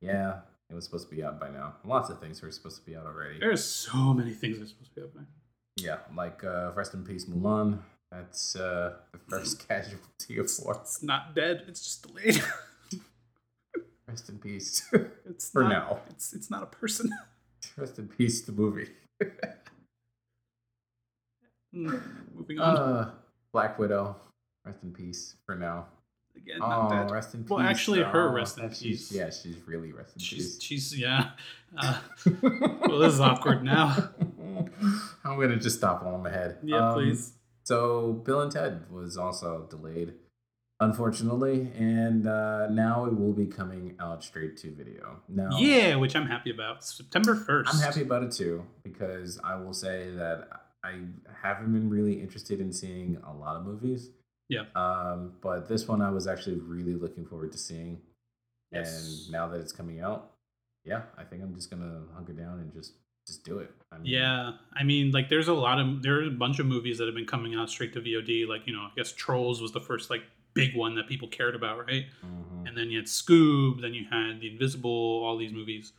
[0.00, 0.40] Yeah,
[0.72, 1.74] it was supposed to be out by now.
[1.84, 3.38] Lots of things were supposed to be out already.
[3.38, 5.26] There's so many things that are supposed to be up now.
[5.76, 7.78] Yeah, like uh, rest in peace, Mulan.
[8.10, 10.78] That's uh, the first casualty of war.
[10.80, 11.64] It's not dead.
[11.68, 12.42] It's just delayed.
[14.08, 14.86] Rest in peace.
[15.24, 16.00] It's For not, now.
[16.10, 17.10] It's it's not a person.
[17.78, 18.88] rest in peace, the movie.
[21.74, 22.02] Mm,
[22.34, 22.76] Moving on.
[22.76, 23.10] Uh,
[23.54, 24.16] Black Widow.
[24.66, 25.86] Rest in peace for now.
[26.36, 26.58] Again.
[26.60, 27.10] Oh, not that.
[27.10, 27.50] rest in peace.
[27.50, 29.12] Well, actually, her Oh, rest in that she's- peace.
[29.12, 30.62] Yeah, she's really rest in She's peace.
[30.62, 31.30] she's yeah.
[31.74, 31.98] Uh,
[32.42, 34.10] well, this is awkward now.
[35.24, 36.58] I'm gonna just stop while I'm ahead.
[36.62, 37.32] Yeah, Um, please.
[37.64, 40.12] So Bill and Ted was also delayed,
[40.80, 45.20] unfortunately, and uh, now it will be coming out straight to video.
[45.28, 46.84] Now, Yeah, which I'm happy about.
[46.84, 47.72] September first.
[47.74, 50.48] I'm happy about it too because I will say that
[50.84, 50.98] I
[51.42, 54.10] haven't been really interested in seeing a lot of movies.
[54.48, 54.64] Yeah.
[54.74, 58.00] Um, but this one I was actually really looking forward to seeing,
[58.70, 59.24] Yes.
[59.24, 60.32] and now that it's coming out,
[60.84, 62.94] yeah, I think I'm just gonna hunker down and just
[63.26, 63.70] just do it.
[63.92, 66.98] I mean, Yeah, I mean, like, there's a lot of there's a bunch of movies
[66.98, 68.46] that have been coming out straight to VOD.
[68.48, 70.22] Like, you know, I guess Trolls was the first like
[70.54, 72.06] big one that people cared about, right?
[72.24, 72.66] Mhm.
[72.68, 74.90] And then you had Scoob, then you had The Invisible,
[75.24, 75.92] all these movies.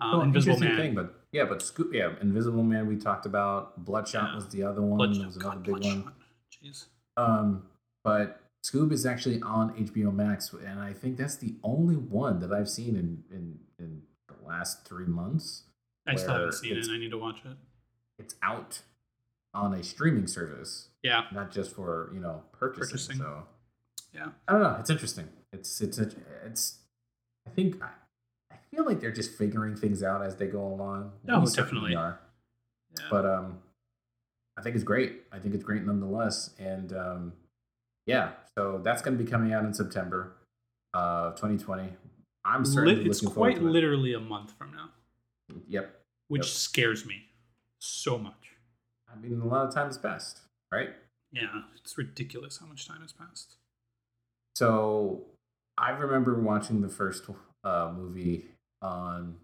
[0.00, 0.76] Uh, Well, Invisible Man.
[0.76, 3.84] thing, but yeah, but Scoob, yeah, Invisible Man we talked about.
[3.84, 4.34] Bloodshot Yeah.
[4.36, 4.98] was the other one.
[4.98, 6.04] Bloodshot- There was another God, big Bloodshot.
[6.04, 6.14] one.
[6.52, 6.86] Jeez.
[7.16, 7.66] Um,
[8.08, 12.52] but Scoob is actually on HBO Max, and I think that's the only one that
[12.52, 15.64] I've seen in in, in the last three months.
[16.06, 16.84] I still haven't seen it.
[16.84, 17.56] and I need to watch it.
[18.18, 18.80] It's out
[19.52, 22.90] on a streaming service, Yeah, not just for you know purchasing.
[22.90, 23.16] Purchasing.
[23.18, 23.42] So
[24.14, 24.28] yeah.
[24.46, 24.76] I don't know.
[24.80, 25.28] It's interesting.
[25.52, 26.08] It's it's a,
[26.46, 26.78] it's.
[27.46, 27.88] I think I,
[28.52, 31.12] I feel like they're just figuring things out as they go along.
[31.28, 31.94] Oh, We definitely.
[31.94, 32.20] are.
[32.98, 33.06] Yeah.
[33.10, 33.58] But um,
[34.58, 35.22] I think it's great.
[35.30, 36.50] I think it's great nonetheless.
[36.58, 37.32] And um,
[38.08, 40.32] yeah, so that's going to be coming out in September
[40.94, 41.92] of 2020.
[42.44, 43.70] I'm certainly it's looking forward quite to it.
[43.70, 44.88] literally a month from now,
[45.68, 46.00] Yep.
[46.28, 46.50] which Yep.
[46.50, 47.26] scares me
[47.80, 48.56] so much.
[49.12, 50.40] I mean, a lot of time has passed,
[50.72, 50.90] right?
[51.30, 53.56] Yeah, it's ridiculous how much time has passed.
[54.56, 55.26] So
[55.76, 57.28] I remember watching the first
[57.64, 58.46] uh, movie
[58.80, 59.36] on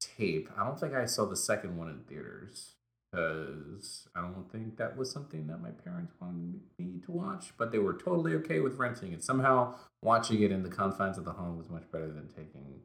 [0.00, 0.48] tape.
[0.56, 2.73] I don't think I saw the second one in theaters
[3.14, 7.70] because I don't think that was something that my parents wanted me to watch, but
[7.70, 9.22] they were totally okay with renting it.
[9.22, 12.80] Somehow watching it in the confines of the home was much better than taking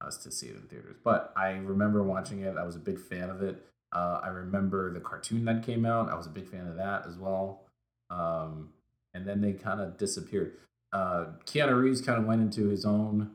[0.00, 0.96] us to see it in theaters.
[1.02, 2.56] But I remember watching it.
[2.56, 3.64] I was a big fan of it.
[3.92, 6.08] Uh, I remember the cartoon that came out.
[6.08, 7.62] I was a big fan of that as well.
[8.10, 8.70] Um,
[9.14, 10.58] and then they kind of disappeared.
[10.92, 13.30] Uh, Keanu Reeves kind of went into his own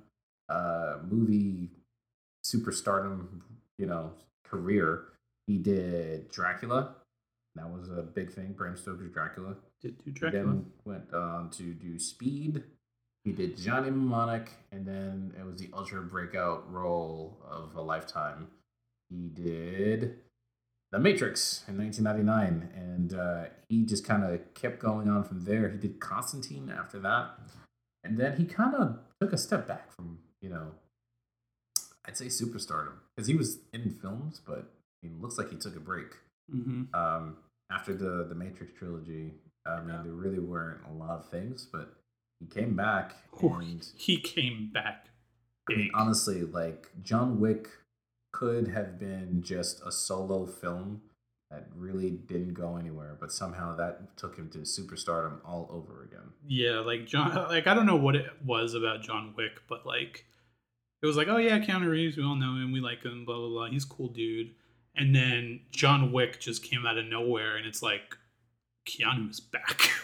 [0.50, 1.72] uh, movie
[2.44, 3.42] superstardom,
[3.78, 4.12] you know,
[4.44, 5.06] career.
[5.48, 6.96] He did Dracula.
[7.56, 8.54] That was a big thing.
[8.54, 9.56] Bram Stoker's Dracula.
[9.82, 10.44] Did do He Dracula?
[10.46, 12.64] then went on to do Speed.
[13.24, 18.48] He did Johnny Mnemonic, and then it was the ultra breakout role of a lifetime.
[19.10, 20.16] He did
[20.92, 25.70] The Matrix in 1999, and uh, he just kind of kept going on from there.
[25.70, 27.32] He did Constantine after that,
[28.04, 30.72] and then he kind of took a step back from, you know,
[32.06, 34.72] I'd say superstardom because he was in films, but
[35.04, 36.16] it looks like he took a break
[36.52, 37.38] hmm um,
[37.72, 39.34] after the the Matrix trilogy.
[39.66, 40.02] I mean, Yeah.
[40.04, 41.94] there really weren't a lot of things, but
[42.40, 43.16] he came back.
[43.42, 45.08] And he came back.
[45.70, 47.70] I mean, honestly, like John Wick
[48.34, 51.02] could have been just a solo film
[51.52, 56.32] that really didn't go anywhere, but somehow that took him to superstardom all over again.
[56.48, 57.34] Yeah, like John.
[57.50, 60.26] Like I don't know what it was about John Wick, but like
[61.04, 63.38] it was like, oh yeah, Keanu Reeves, we all know him, we like him, blah
[63.38, 63.70] blah blah.
[63.70, 64.56] He's a cool dude.
[64.96, 68.18] And then John Wick just came out of nowhere, and it's like
[68.86, 69.90] Keanu's back.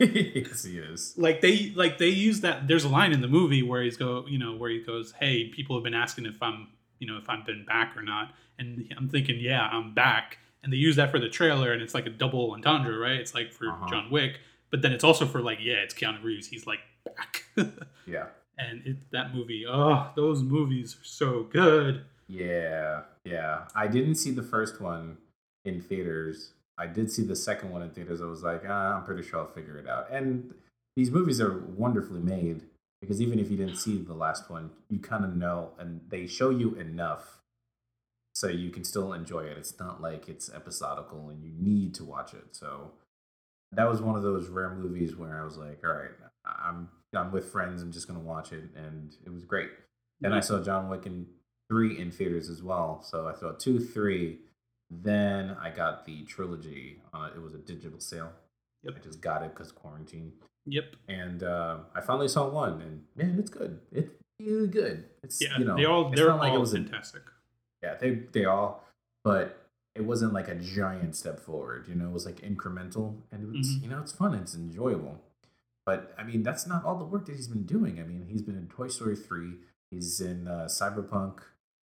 [0.00, 1.14] yes, he is.
[1.16, 2.66] like they like they use that.
[2.66, 5.48] There's a line in the movie where he's go, you know, where he goes, "Hey,
[5.48, 8.92] people have been asking if I'm, you know, if I've been back or not," and
[8.96, 12.06] I'm thinking, "Yeah, I'm back." And they use that for the trailer, and it's like
[12.06, 13.20] a double entendre, right?
[13.20, 13.86] It's like for Uh-huh.
[13.88, 16.48] John Wick, but then it's also for like, yeah, it's Keanu Reeves.
[16.48, 17.44] He's like back,
[18.06, 18.26] Yeah.
[18.58, 22.04] and it, that movie, oh, those movies are so good.
[22.26, 23.64] Yeah, yeah.
[23.74, 25.18] I didn't see the first one
[25.64, 26.52] in theaters.
[26.78, 28.20] I did see the second one in theaters.
[28.22, 30.10] I was like, ah, I'm pretty sure I'll figure it out.
[30.10, 30.54] And
[30.96, 32.62] these movies are wonderfully made
[33.00, 36.26] because even if you didn't see the last one, you kind of know, and they
[36.26, 37.40] show you enough
[38.34, 39.58] so you can still enjoy it.
[39.58, 42.46] It's not like it's episodical and you need to watch it.
[42.52, 42.92] So
[43.72, 46.10] that was one of those rare movies where I was like, all right,
[46.44, 47.82] I'm I'm with friends.
[47.82, 49.70] I'm just gonna watch it, and it was great.
[50.20, 51.26] Then I saw John Wick in
[51.68, 53.02] three in theaters as well.
[53.02, 54.38] So I saw two, three.
[54.90, 57.00] Then I got the trilogy.
[57.12, 57.40] On it.
[57.42, 58.32] was a digital sale.
[58.84, 58.94] Yep.
[58.96, 60.32] I just got it because quarantine.
[60.66, 60.96] Yep.
[61.08, 63.80] And uh, I finally saw one, and man, it's good.
[63.92, 64.10] It's
[64.40, 65.04] really good.
[65.22, 67.22] It's Yeah, you know, they all they're not like it all was a- fantastic.
[67.82, 68.84] yeah, they they all,
[69.24, 71.86] but it wasn't like a giant step forward.
[71.88, 73.82] You know, it was like incremental, and it was Mhm.
[73.82, 75.20] you know it's fun, it's enjoyable.
[75.84, 77.98] But I mean, that's not all the work that he's been doing.
[77.98, 79.54] I mean, he's been in Toy Story three.
[79.90, 81.38] He's in uh, Cyberpunk,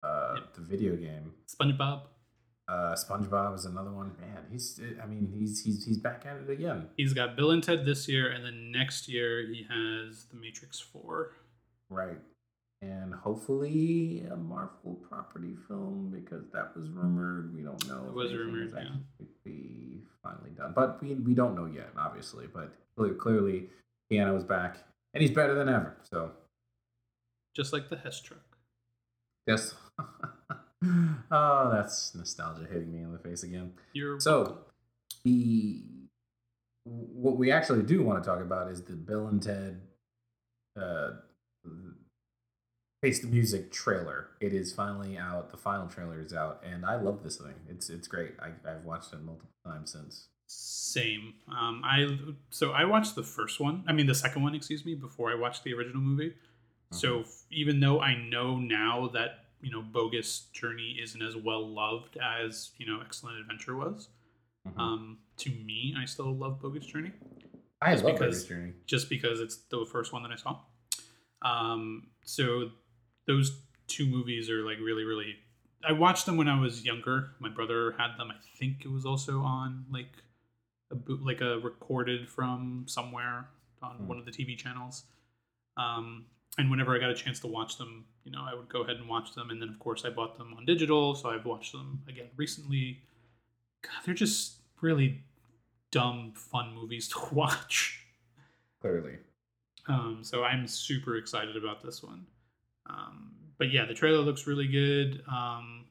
[0.02, 1.32] uh, the video game.
[1.48, 2.02] SpongeBob.
[2.68, 4.12] Uh, SpongeBob is another one.
[4.20, 6.88] Man, he's I mean he's he's he's back at it again.
[6.96, 10.78] He's got Bill and Ted this year, and then next year he has The Matrix
[10.80, 11.32] Four.
[11.90, 12.18] Right.
[12.80, 17.54] And hopefully a Marvel property film because that was rumored.
[17.54, 18.04] We don't know.
[18.06, 19.26] It if was rumored, yeah.
[19.44, 22.46] be finally done, but we we don't know yet, obviously.
[22.52, 23.68] But clearly, clearly
[24.10, 24.78] Keanu is back,
[25.14, 25.96] and he's better than ever.
[26.10, 26.32] So
[27.54, 28.51] Just like the Hess truck.
[29.46, 29.74] Yes.
[31.30, 33.72] oh, that's nostalgia hitting me in the face again.
[33.92, 34.58] You're So
[35.24, 35.82] the
[36.84, 39.80] what we actually do want to talk about is the Bill and Ted
[40.80, 41.10] uh
[43.02, 44.28] Face the Music trailer.
[44.40, 45.50] It is finally out.
[45.50, 47.54] The final trailer is out, and I love this thing.
[47.68, 48.34] It's it's great.
[48.40, 50.28] I, I've watched it multiple times since.
[50.46, 51.34] Same.
[51.48, 52.16] Um, I
[52.50, 53.82] so I watched the first one.
[53.88, 56.34] I mean, the second one, excuse me, before I watched the original movie.
[56.92, 61.66] So f- even though I know now that you know Bogus Journey isn't as well
[61.66, 64.08] loved as you know Excellent Adventure was,
[64.76, 67.12] um, to me, I still love Bogus Journey.
[67.80, 68.72] I Just love because- Bogus Journey.
[68.86, 70.60] Just because it's the first one that I saw.
[71.42, 72.70] Um, so
[73.26, 75.36] those two movies are like really, really.
[75.84, 77.30] I watched them when I was younger.
[77.40, 78.30] My brother had them.
[78.30, 80.12] I think it was also on like
[80.92, 83.48] a boot, like a recorded from somewhere
[83.82, 85.04] on one of the TV channels.
[85.76, 86.26] Um,
[86.58, 88.96] and whenever I got a chance to watch them, you know, I would go ahead
[88.96, 89.50] and watch them.
[89.50, 93.00] And then, of course, I bought them on digital, so I've watched them again recently.
[93.82, 95.22] God, they're just really
[95.90, 98.04] dumb, fun movies to watch.
[98.80, 99.18] Clearly,
[99.88, 102.26] Um, so I'm super excited about this one.
[102.88, 105.22] Um, but yeah, the trailer looks really good.
[105.30, 105.86] Um,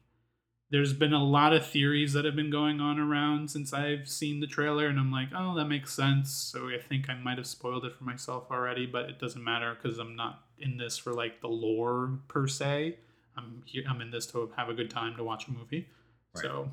[0.70, 4.40] there's been a lot of theories that have been going on around since I've seen
[4.40, 6.32] the trailer, and I'm like, oh, that makes sense.
[6.32, 9.76] So I think I might have spoiled it for myself already, but it doesn't matter
[9.80, 12.96] because I'm not in this for like the lore per se.
[13.36, 13.84] I'm here.
[13.88, 15.88] I'm in this to have a good time to watch a movie.
[16.34, 16.42] Right.
[16.42, 16.70] So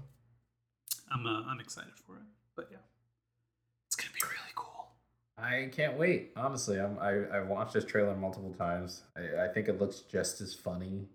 [1.11, 2.23] I'm uh, I'm excited for it.
[2.55, 2.77] But yeah,
[3.87, 4.87] it's gonna be really cool.
[5.37, 6.31] I can't wait.
[6.35, 9.03] Honestly, I'm, I I watched this trailer multiple times.
[9.15, 11.07] I, I think it looks just as funny,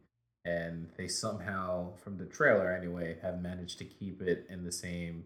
[0.45, 5.25] and they somehow, from the trailer anyway, have managed to keep it in the same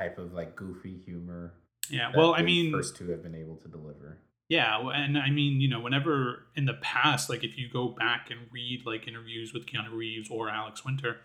[0.00, 1.54] type of like goofy humor.
[1.90, 4.18] Yeah, well, I mean, first two have been able to deliver.
[4.52, 8.28] Yeah, and I mean, you know, whenever in the past, like if you go back
[8.30, 11.16] and read like interviews with Keanu Reeves or Alex Winter,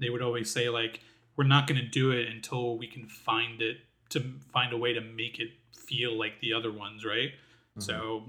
[0.00, 1.00] they would always say like,
[1.36, 3.76] "We're not going to do it until we can find it
[4.08, 5.50] to find a way to make it
[5.86, 7.82] feel like the other ones, right?" Mm-hmm.
[7.82, 8.22] So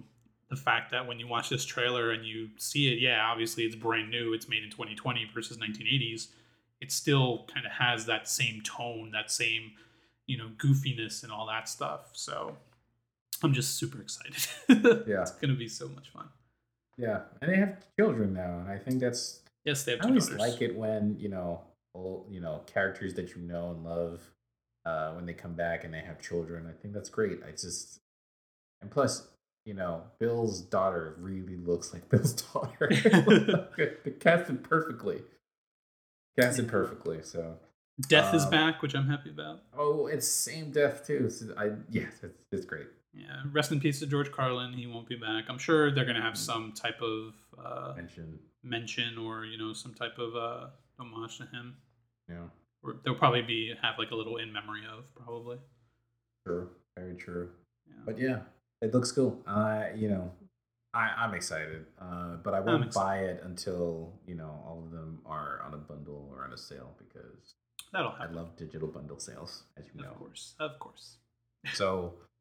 [0.50, 3.78] the fact that when you watch this trailer and you see it, yeah, obviously it's
[3.78, 6.28] brand new, it's made in 2020 versus 1980s.
[6.82, 9.72] It still kind of has that same tone, that same,
[10.26, 12.10] you know, goofiness and all that stuff.
[12.12, 12.58] So
[13.44, 14.48] I'm just super excited.
[15.08, 15.22] Yeah.
[15.22, 16.30] it's gonna be so much fun.
[16.98, 19.42] Yeah, and they have children now, and I think that's.
[19.66, 20.40] Yes, they have I always daughters.
[20.40, 21.62] like it when you know,
[21.96, 24.22] old, you know, characters that you know and love,
[24.86, 26.68] uh, when they come back and they have children.
[26.68, 27.40] I think that's great.
[27.48, 28.00] I just,
[28.82, 29.28] and plus,
[29.66, 32.90] you know, Bill's daughter really looks like Bill's daughter.
[34.04, 35.22] they casted perfectly.
[36.40, 37.20] Casted perfectly.
[37.24, 37.58] So.
[38.08, 39.62] Death is uh, back, which I'm happy about.
[39.78, 41.30] Oh, it's same death too.
[41.30, 42.88] So I yes, it's, it's great.
[43.14, 44.74] Yeah, rest in peace to George Carlin.
[44.74, 45.46] He won't be back.
[45.48, 47.34] I'm sure they're gonna have some type of
[47.64, 48.40] uh, Mention.
[48.64, 50.68] mention or you know some type of uh,
[51.00, 51.76] homage to him.
[52.30, 52.48] Yeah.
[52.84, 55.58] Or they'll probably be have like a little in memory of probably.
[56.46, 56.70] True.
[56.98, 57.50] Very true.
[57.88, 58.02] Yeah.
[58.06, 58.40] But yeah,
[58.82, 59.40] it looks cool.
[59.48, 60.32] Uh, you know,
[60.94, 61.86] I, I'm excited.
[62.00, 65.78] Uh, but I won't buy it until, you know, all of them are on a
[65.78, 67.56] bundle or on a sale because
[67.92, 70.10] That'll I love digital bundle sales, as you know.
[70.10, 71.18] Of course, of course.
[71.74, 72.14] So,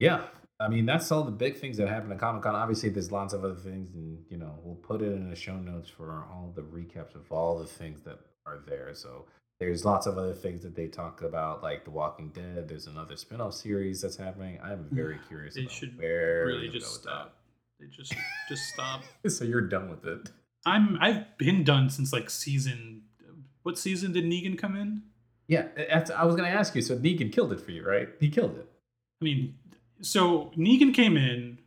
[0.00, 0.22] yeah,
[0.60, 2.54] I mean, that's all the big things that happen at Comic Con.
[2.54, 5.56] Obviously, there's lots of other things, and, you know, we'll put it in the show
[5.56, 8.92] notes for all the recaps of all the things that are there.
[8.92, 9.24] So,
[9.58, 12.68] there's lots of other things that they talk about, like The Walking Dead.
[12.68, 14.58] There's another spin off series that's happening.
[14.62, 14.90] I'm mm.
[14.90, 17.36] very curious They should where really just stop.
[17.78, 18.14] They just
[18.48, 19.02] just stop.
[19.28, 20.28] So, you're done with it.
[20.66, 23.04] I'm I've been done since like season.
[23.62, 25.02] What season did Negan come in?
[25.48, 25.68] Yeah,
[26.14, 26.82] I was going to ask you.
[26.82, 28.08] So, Negan killed it for you, right?
[28.18, 28.66] He killed it.
[29.20, 29.54] I mean,
[30.02, 31.58] so Negan came in.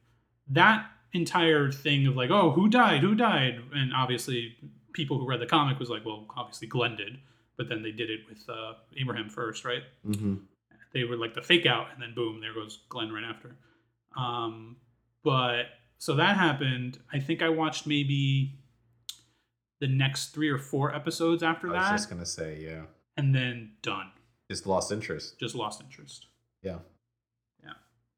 [0.50, 3.02] That entire thing of like, oh, who died?
[3.02, 3.62] Who died?
[3.74, 4.56] And obviously,
[4.94, 7.20] people who read the comic was like, well, obviously Glenn did,
[7.58, 9.84] but then they did it with uh, Abraham first, right?
[10.06, 10.36] Mm-hmm.
[10.94, 13.56] They were like the fake out, and then boom, there goes Glenn right after.
[14.16, 14.78] Um,
[15.24, 15.66] but
[15.98, 17.00] so that happened.
[17.12, 18.60] I think I watched maybe
[19.80, 21.76] the next three or four episodes after that.
[21.76, 22.84] I was that, just to say, yeah.
[23.18, 24.12] and then done.
[24.52, 25.40] Just lost interest.
[25.40, 26.28] Just lost interest.
[26.62, 26.80] Yeah.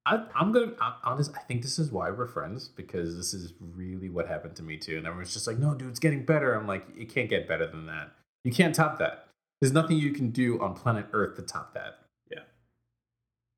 [0.05, 0.73] I, I'm gonna.
[1.03, 1.31] Honest.
[1.35, 4.77] I think this is why we're friends because this is really what happened to me
[4.77, 4.97] too.
[4.97, 7.65] And everyone's just like, "No, dude, it's getting better." I'm like, "It can't get better
[7.65, 8.11] than that.
[8.43, 9.27] You can't top that."
[9.61, 11.99] There's nothing you can do on planet Earth to top that.
[12.29, 12.41] Yeah.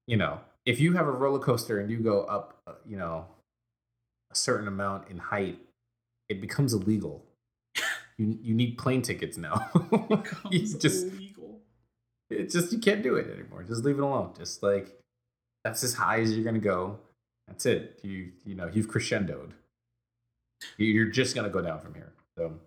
[0.06, 3.26] You know, if you have a roller coaster and you go up, uh, you know,
[4.32, 5.60] a certain amount in height,
[6.30, 7.26] it becomes illegal.
[8.18, 9.70] you you need plane tickets now.
[10.50, 11.60] you just illegal.
[12.30, 13.64] It's just you can't do it anymore.
[13.64, 14.34] Just leave it alone.
[14.38, 14.98] Just like
[15.68, 16.98] that's as high as you're gonna go.
[17.48, 18.00] That's it.
[18.04, 19.52] You you know you've crescendoed.
[20.78, 22.14] You- You're just gonna go down from here.
[22.38, 22.60] So,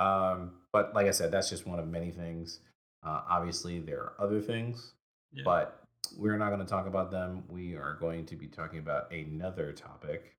[0.00, 2.60] um, but like I said, that's just one of many things.
[3.02, 4.92] Uh, obviously, there are other things,
[5.32, 5.42] Yeah.
[5.44, 5.82] but
[6.18, 7.44] we're not going to talk about them.
[7.48, 10.36] We are going to be talking about another topic.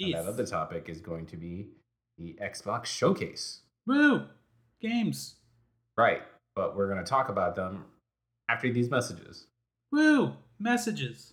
[0.00, 1.68] And that other topic is going to be
[2.18, 3.62] the Xbox Showcase.
[3.86, 4.26] Woo!
[4.80, 5.36] Games.
[5.96, 6.22] Right.
[6.56, 7.84] But we're going to talk about them
[8.48, 9.46] after these messages.
[9.92, 10.32] Woo!
[10.62, 11.32] Messages.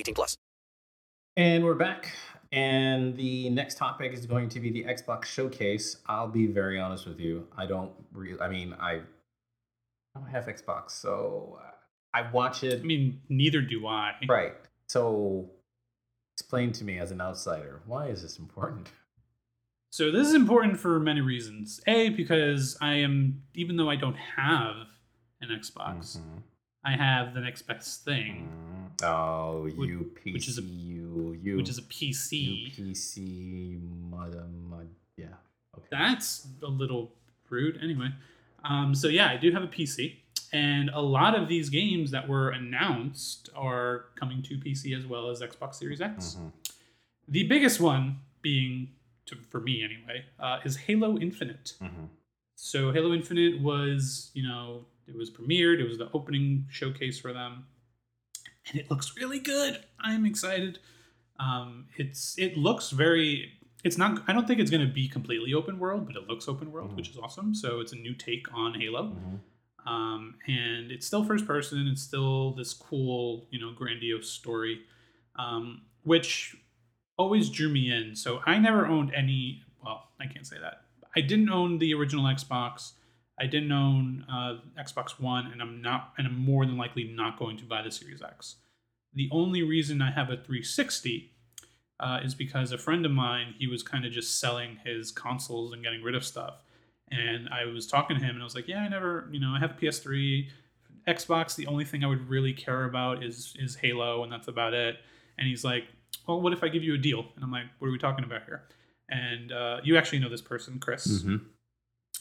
[0.01, 0.35] 18 plus.
[1.37, 2.11] And we're back.
[2.51, 5.97] And the next topic is going to be the Xbox Showcase.
[6.07, 7.47] I'll be very honest with you.
[7.55, 11.69] I don't really, I mean, I, I don't have Xbox, so uh,
[12.15, 12.81] I watch it.
[12.81, 14.13] I mean, neither do I.
[14.27, 14.53] Right.
[14.87, 15.51] So
[16.35, 18.89] explain to me as an outsider, why is this important?
[19.91, 21.79] So this is important for many reasons.
[21.85, 24.87] A, because I am, even though I don't have
[25.41, 26.37] an Xbox, Mm-hmm.
[26.83, 28.49] I have the next best thing,
[29.03, 32.75] Oh, Which- you PC, which is a- you, you, which is a PC.
[32.77, 33.79] you PC,
[34.09, 34.87] mother, mud,
[35.17, 35.27] yeah.
[35.77, 35.87] Okay.
[35.91, 37.13] That's a little
[37.49, 37.79] rude.
[37.81, 38.09] Anyway,
[38.63, 40.17] um, so yeah, I do have a PC,
[40.53, 45.29] and a lot of these games that were announced are coming to PC as well
[45.29, 46.35] as Xbox Series X.
[46.37, 46.47] Mm-hmm.
[47.27, 48.89] The biggest one being,
[49.27, 51.73] to, for me anyway, uh, is Halo Infinite.
[51.81, 52.05] Mm-hmm.
[52.55, 55.79] So Halo Infinite was, you know, it was premiered.
[55.79, 57.65] It was the opening showcase for them,
[58.67, 59.83] and it looks really good.
[59.99, 60.79] I'm excited.
[61.39, 63.53] Um, it's it looks very.
[63.83, 64.23] It's not.
[64.27, 66.95] I don't think it's going to be completely open world, but it looks open world,
[66.95, 67.55] which is awesome.
[67.55, 69.15] So it's a new take on Halo,
[69.87, 71.87] um, and it's still first person.
[71.87, 74.81] It's still this cool, you know, grandiose story,
[75.37, 76.55] um, which
[77.17, 78.15] always drew me in.
[78.15, 79.63] So I never owned any.
[79.83, 80.81] Well, I can't say that.
[81.15, 82.91] I didn't own the original Xbox.
[83.41, 87.39] I didn't own uh, Xbox One, and I'm not, and I'm more than likely not
[87.39, 88.57] going to buy the Series X.
[89.15, 91.31] The only reason I have a 360
[91.99, 95.73] uh, is because a friend of mine he was kind of just selling his consoles
[95.73, 96.61] and getting rid of stuff,
[97.09, 99.53] and I was talking to him, and I was like, "Yeah, I never, you know,
[99.55, 100.47] I have a PS3,
[101.07, 101.55] Xbox.
[101.55, 104.97] The only thing I would really care about is is Halo, and that's about it."
[105.39, 105.85] And he's like,
[106.27, 108.23] "Well, what if I give you a deal?" And I'm like, "What are we talking
[108.23, 108.61] about here?"
[109.09, 111.05] And uh, you actually know this person, Chris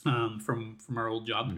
[0.06, 1.50] um, from from our old job,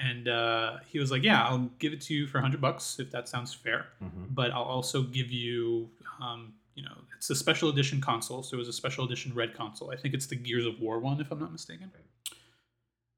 [0.00, 3.10] and uh, he was like, "Yeah, I'll give it to you for hundred bucks if
[3.10, 3.86] that sounds fair,
[4.30, 5.88] but I'll also give you,
[6.20, 9.54] um, you know, it's a special edition console, so it was a special edition red
[9.54, 9.90] console.
[9.90, 11.90] I think it's the Gears of War one, if I'm not mistaken."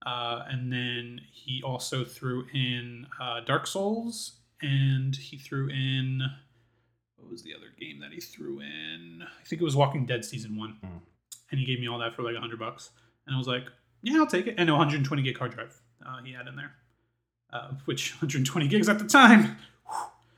[0.06, 6.22] Uh, and then he also threw in uh, Dark Souls, and he threw in
[7.16, 9.22] what was the other game that he threw in?
[9.22, 10.78] I think it was Walking Dead season one,
[11.50, 12.90] and he gave me all that for like hundred bucks,
[13.26, 13.64] and I was like,
[14.02, 14.54] yeah, I'll take it.
[14.58, 16.72] And a 120 gig hard drive uh, he had in there,
[17.52, 19.56] uh, which 120 gigs at the time.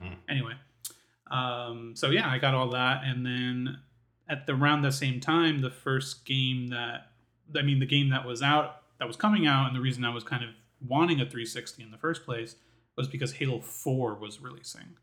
[0.01, 0.11] Whew.
[0.29, 0.55] Anyway,
[1.31, 3.79] um, so yeah, I got all that, and then
[4.29, 7.09] at the around the same time, the first game that
[7.57, 10.15] I mean, the game that was out that was coming out, and the reason I
[10.15, 10.51] was kind of
[10.87, 12.57] wanting a 360 in the first place
[12.97, 14.97] was because Halo 4 was releasing.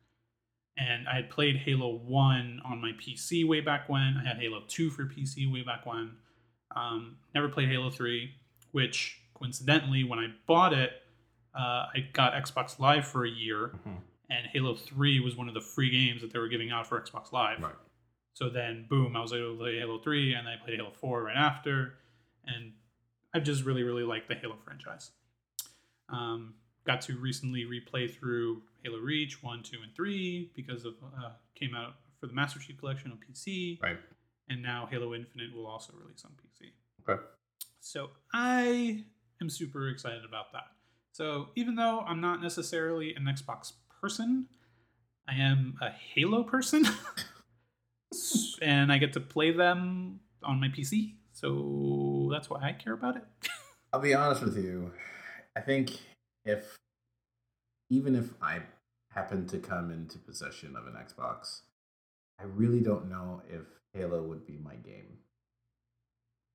[0.78, 4.22] And I had played Halo 1 on my PC way back when.
[4.24, 6.12] I had Halo 2 for PC way back when.
[6.76, 8.32] Um, never played Halo 3,
[8.72, 10.92] which coincidentally, when I bought it,
[11.58, 13.72] uh, I got Xbox Live for a year,
[14.30, 17.02] and Halo 3 was one of the free games that they were giving out for
[17.02, 17.62] Xbox Live.
[17.62, 17.74] Right.
[18.34, 21.24] So then, boom, I was able to play Halo 3, and I played Halo 4
[21.24, 21.96] right after.
[22.46, 22.74] And
[23.34, 25.12] I've just really, really liked the Halo franchise.
[26.10, 26.54] Um,
[26.86, 31.76] got to recently replay through Halo Reach 1, 2, and 3 because of uh, came
[31.76, 33.82] out for the Master Chief Collection on PC.
[33.82, 33.98] Right.
[34.48, 36.72] And now Halo Infinite will also release on PC.
[37.08, 37.22] Okay.
[37.80, 39.04] So I
[39.42, 40.68] am super excited about that.
[41.12, 44.48] So even though I'm not necessarily an Xbox person,
[45.28, 46.86] I am a Halo person.
[48.62, 51.16] and I get to play them on my PC.
[51.34, 53.24] So that's why I care about it.
[53.94, 54.92] I'll be honest with you.
[55.56, 56.00] I think
[56.46, 56.78] if
[57.90, 58.60] even if I
[59.12, 61.62] happen to come into possession of an Xbox,
[62.40, 63.62] I really don't know if
[63.94, 65.18] Halo would be my game.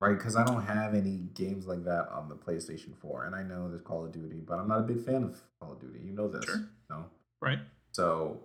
[0.01, 0.17] Right?
[0.17, 3.25] Because I don't have any games like that on the PlayStation 4.
[3.25, 5.73] And I know there's Call of Duty, but I'm not a big fan of Call
[5.73, 5.99] of Duty.
[6.03, 6.45] You know this.
[6.45, 6.67] Sure.
[6.89, 7.05] No?
[7.41, 7.59] Right.
[7.91, 8.41] So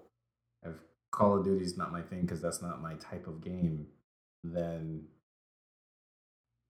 [0.63, 0.75] if
[1.11, 3.89] Call of Duty is not my thing because that's not my type of game,
[4.45, 5.05] then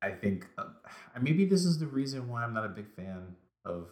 [0.03, 0.65] I think uh,
[1.21, 3.89] maybe this is the reason why I'm not a big fan of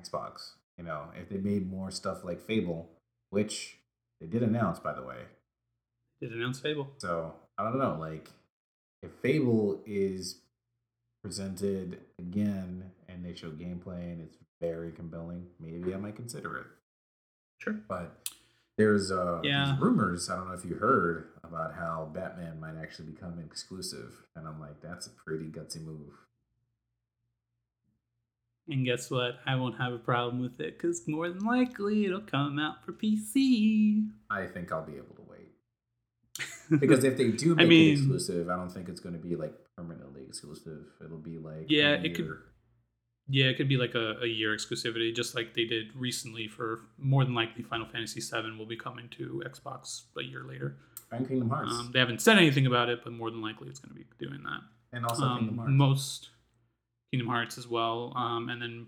[0.00, 0.52] Xbox.
[0.78, 2.90] You know, if they made more stuff like Fable,
[3.30, 3.78] which
[4.20, 5.18] they did announce, by the way.
[6.20, 6.90] Did announce Fable.
[6.98, 8.30] So I don't know, like
[9.02, 10.40] if Fable is
[11.22, 16.66] presented again and they show gameplay and it's very compelling, maybe I might consider it.
[17.58, 17.74] Sure.
[17.88, 18.28] But
[18.78, 19.76] there's uh Yeah.
[19.78, 24.24] rumors, I don't know if you heard about how Batman might actually become exclusive.
[24.34, 26.12] And I'm like, that's a pretty gutsy move.
[28.68, 29.40] And guess what?
[29.44, 32.92] I won't have a problem with it because more than likely it'll come out for
[32.92, 34.08] PC.
[34.30, 35.21] I think I'll be able to.
[36.70, 39.20] Because if they do I make mean- it exclusive, I don't think it's going to
[39.20, 40.84] be like permanently exclusive.
[41.04, 42.38] It'll be like a Yeah, it could-
[43.28, 46.80] Yeah, it could be like a, a year exclusivity, just like they did recently for
[46.98, 50.76] more than likely Final Fantasy VII will be coming to Xbox a year later.
[51.10, 51.72] and Kingdom Hearts.
[51.72, 54.06] Um, they haven't said anything about it, but more than likely it's going to be
[54.18, 54.60] doing that.
[54.92, 55.72] and also um, Kingdom Hearts.
[55.72, 56.30] most
[57.12, 58.86] Kingdom Hearts as well, um, and then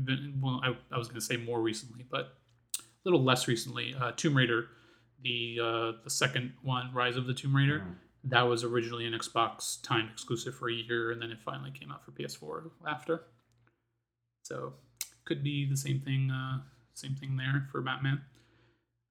[0.00, 2.34] even well, I, I was going to say more recently, but
[2.78, 4.68] a little less recently, uh, Tomb Raider,
[5.22, 7.94] the uh, the second one, Rise of the Tomb Raider, Mhm.
[8.24, 11.90] that was originally an Xbox timed exclusive for a year, and then it finally came
[11.90, 13.24] out for PS4 after.
[14.42, 14.74] So
[15.24, 16.62] could be the same thing, uh,
[16.94, 18.22] same thing there for Batman.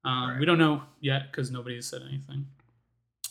[0.04, 0.40] Um, Right.
[0.40, 2.46] We don't know yet because nobody's said anything.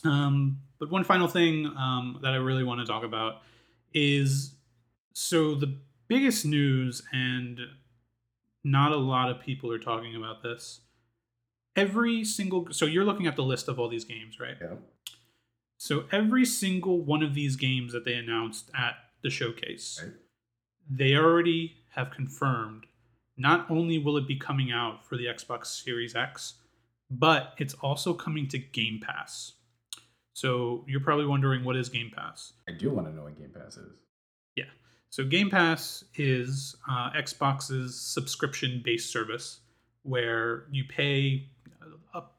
[0.04, 3.42] Um, but one final thing um, that I really want to talk about
[3.92, 4.54] is
[5.14, 7.58] so the biggest news, and
[8.62, 10.80] not a lot of people are talking about this.
[11.76, 14.56] Every single so you're looking at the list of all these games, right?
[14.60, 14.74] Yeah.
[15.78, 20.14] So every single one of these games that they announced at the showcase, Right.
[20.88, 22.86] they already have confirmed
[23.36, 26.54] not only will it be coming out for the Xbox Series X,
[27.10, 29.52] but it's also coming to Game Pass.
[30.32, 32.54] So you're probably wondering what is Game Pass?
[32.68, 33.92] I do want to know what Game Pass is.
[34.54, 34.64] Yeah.
[35.10, 39.60] So Game Pass is uh, Xbox's subscription-based service
[40.02, 41.48] where you pay
[42.16, 42.38] up.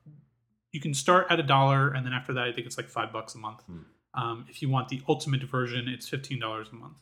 [0.73, 3.11] You can start at a dollar, and then after that, I think it's like five
[3.13, 3.61] bucks a month.
[3.63, 3.77] Hmm.
[4.13, 6.97] Um, if you want the ultimate version, it's fifteen dollars a month.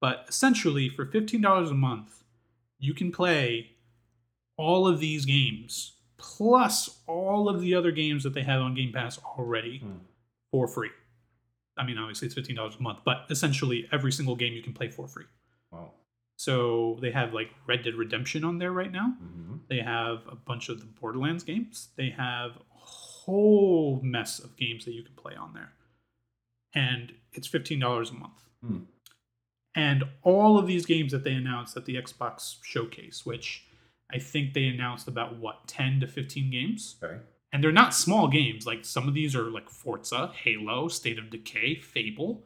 [0.00, 2.24] But essentially, for fifteen dollars a month,
[2.78, 3.70] you can play
[4.56, 8.92] all of these games plus all of the other games that they have on Game
[8.92, 9.98] Pass already Hmm.
[10.50, 10.90] for free.
[11.76, 14.72] I mean, obviously it's fifteen dollars a month, but essentially every single game you can
[14.72, 15.26] play for free.
[15.70, 15.92] Wow.
[16.36, 19.14] So they have like Red Dead Redemption on there right now.
[19.22, 19.56] Mm-hmm.
[19.68, 21.88] They have a bunch of the Borderlands games.
[21.96, 25.72] They have a whole mess of games that you can play on there,
[26.74, 28.42] and it's fifteen dollars a month.
[28.62, 28.78] Hmm.
[29.74, 33.64] And all of these games that they announced at the Xbox showcase, which
[34.12, 37.18] I think they announced about what ten to fifteen games Okay.
[37.52, 38.66] and they're not small games.
[38.66, 42.44] Like some of these are like Forza, Halo, State of Decay, Fable,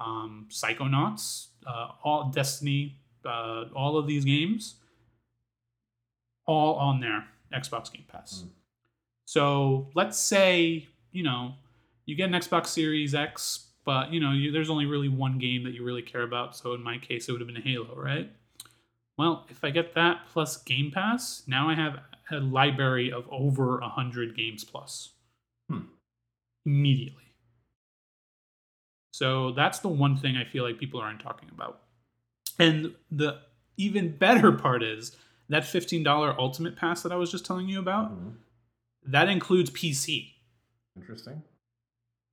[0.00, 4.76] um, Psychonauts, uh, all Destiny, uh, all of these games,
[6.46, 8.44] all on their Xbox Game Pass.
[8.44, 8.48] Mm.
[9.26, 11.54] So let's say you know
[12.06, 15.64] you get an Xbox Series X, but you know you, there's only really one game
[15.64, 16.56] that you really care about.
[16.56, 18.30] So in my case, it would have been Halo, right?
[19.18, 21.98] Well, if I get that plus Game Pass, now I have
[22.30, 25.10] a library of over a hundred games plus
[25.70, 25.86] Hmm.
[26.64, 27.22] immediately.
[29.12, 31.80] So that's the one thing I feel like people aren't talking about.
[32.58, 33.40] And the
[33.76, 35.16] even better part is
[35.48, 38.36] that $15 ultimate pass that I was just telling you about, Mhm.
[39.04, 40.34] that includes PC.
[40.96, 41.42] Interesting.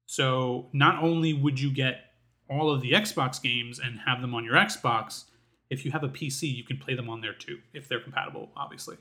[0.08, 2.14] So not only would you get
[2.50, 5.26] all of the Xbox games and have them on your Xbox,
[5.70, 8.52] if you have a PC, you can play them on there too, if they're compatible,
[8.56, 8.98] obviously.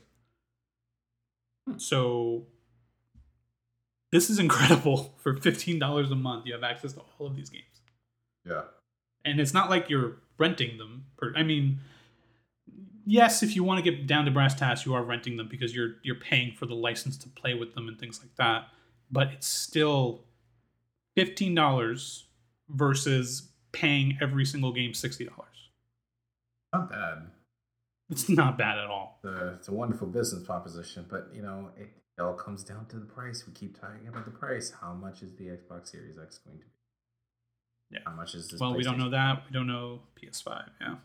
[1.77, 2.47] So
[4.11, 5.15] this is incredible.
[5.23, 7.81] For $15 a month, you have access to all of these games.
[8.45, 8.63] Yeah.
[9.25, 11.05] And it's not like you're renting them.
[11.17, 11.79] Per, I mean,
[13.05, 15.75] yes, if you want to get down to brass tacks, you are renting them because
[15.75, 18.67] you're you're paying for the license to play with them and things like that.
[19.11, 20.25] But it's still
[21.15, 22.25] fifteen dollars
[22.69, 25.69] versus paying every single game sixty dollars.
[26.73, 27.27] Not bad.
[28.09, 29.19] It's not bad at all.
[29.23, 32.85] It's a, it's a wonderful business proposition, but you know, it, it all comes down
[32.87, 33.45] to the price.
[33.47, 34.71] We keep talking about the price.
[34.81, 36.69] How much is the Xbox Series X going to be?
[37.93, 37.99] Yeah.
[38.05, 38.59] How much is this?
[38.59, 39.43] Well, we don't know that.
[39.47, 40.69] We don't know PS5.
[40.81, 40.95] Yeah.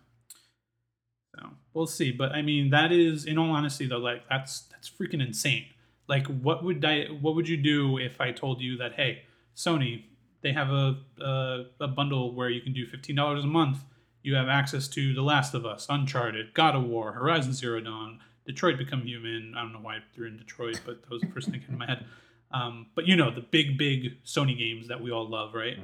[1.35, 2.13] So we'll see.
[2.13, 5.67] But I mean, that is, in all honesty, though, like that's that's freaking insane.
[6.09, 9.23] Like, what would I, what would you do if I told you that, hey,
[9.55, 10.05] Sony,
[10.41, 13.85] they have a a, a bundle where you can do fifteen dollars a month.
[14.23, 18.19] You have access to The Last of Us, Uncharted, God of War, Horizon Zero Dawn,
[18.47, 19.55] Detroit Become Human.
[19.57, 21.71] I don't know why I threw in Detroit, but that was the first thing came
[21.75, 22.05] in my head.
[22.51, 25.79] Um, but you know the big, big Sony games that we all love, right?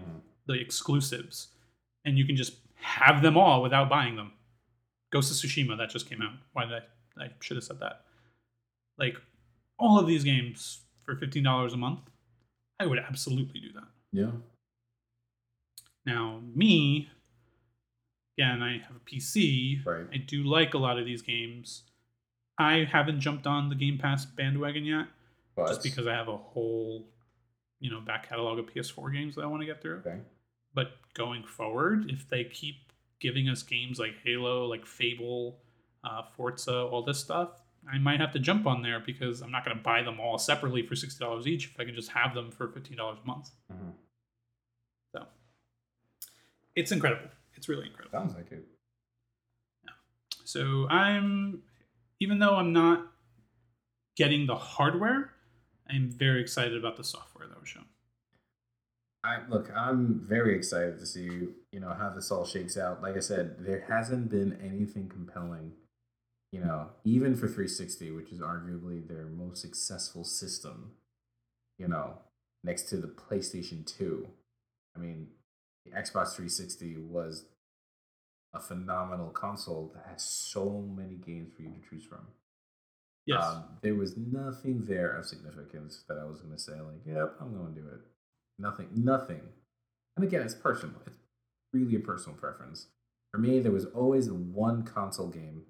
[0.47, 1.49] The exclusives,
[2.05, 4.32] and you can just have them all without buying them.
[5.11, 6.34] Ghost of Tsushima that just came out.
[6.53, 6.82] Why did
[7.18, 7.24] I?
[7.24, 8.03] I should have said that.
[8.99, 9.16] Like
[9.78, 12.01] all of these games for fifteen dollars a month,
[12.78, 13.88] I would absolutely do that.
[14.12, 14.30] Yeah.
[16.07, 17.09] Now, me,
[18.36, 19.84] again, I have a PC.
[19.86, 20.07] Right.
[20.12, 21.84] I do like a lot of these games.
[22.59, 25.07] I haven't jumped on the Game Pass bandwagon yet,
[25.57, 27.07] But just because I have a whole,
[27.80, 30.03] you know, back catalog of PS4 games that I want to get through.
[30.07, 30.18] Okay.
[30.75, 32.77] But going forward, if they keep
[33.20, 35.61] giving us games like Halo, like Fable,
[36.03, 37.51] uh, Forza, all this stuff,
[37.91, 40.39] I might have to jump on there because I'm not going to buy them all
[40.39, 43.27] separately for sixty dollars each if I can just have them for fifteen dollars a
[43.27, 43.51] month.
[43.72, 43.93] Mhm.
[45.14, 45.27] So
[46.75, 47.29] it's incredible.
[47.55, 48.18] It's really incredible.
[48.18, 48.66] Sounds like it.
[50.47, 51.62] So I'm,
[52.20, 53.07] even though I'm not
[54.16, 55.33] getting the hardware,
[55.89, 57.87] I'm very excited about the software that was shown.
[59.25, 63.03] I look, I'm very excited to see you know how this all shakes out.
[63.03, 65.72] Like I said, there hasn't been anything compelling,
[66.53, 70.93] you know, even for 360, which is arguably their most successful system.
[71.79, 72.18] You know,
[72.62, 74.29] next to the PlayStation 2.
[74.95, 75.29] I mean,
[75.85, 77.47] the Xbox 360 was
[78.55, 82.29] a phenomenal console that has so many games for you to choose from.
[83.27, 83.43] Yes.
[83.43, 87.35] Um, there was nothing there of significance that I was going to say, like, yep,
[87.41, 88.01] I'm going to do it.
[88.59, 89.40] Nothing, nothing.
[90.16, 90.96] And again, it's personal.
[91.07, 91.18] It's
[91.72, 92.86] really a personal preference.
[93.32, 95.62] For me, there was always one console game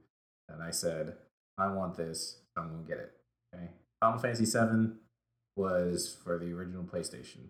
[0.49, 1.17] that I said,
[1.57, 3.13] I want this, so I'm going to get it.
[3.55, 3.71] Okay.
[4.01, 4.93] Final Fantasy VII
[5.57, 7.49] was for the original PlayStation.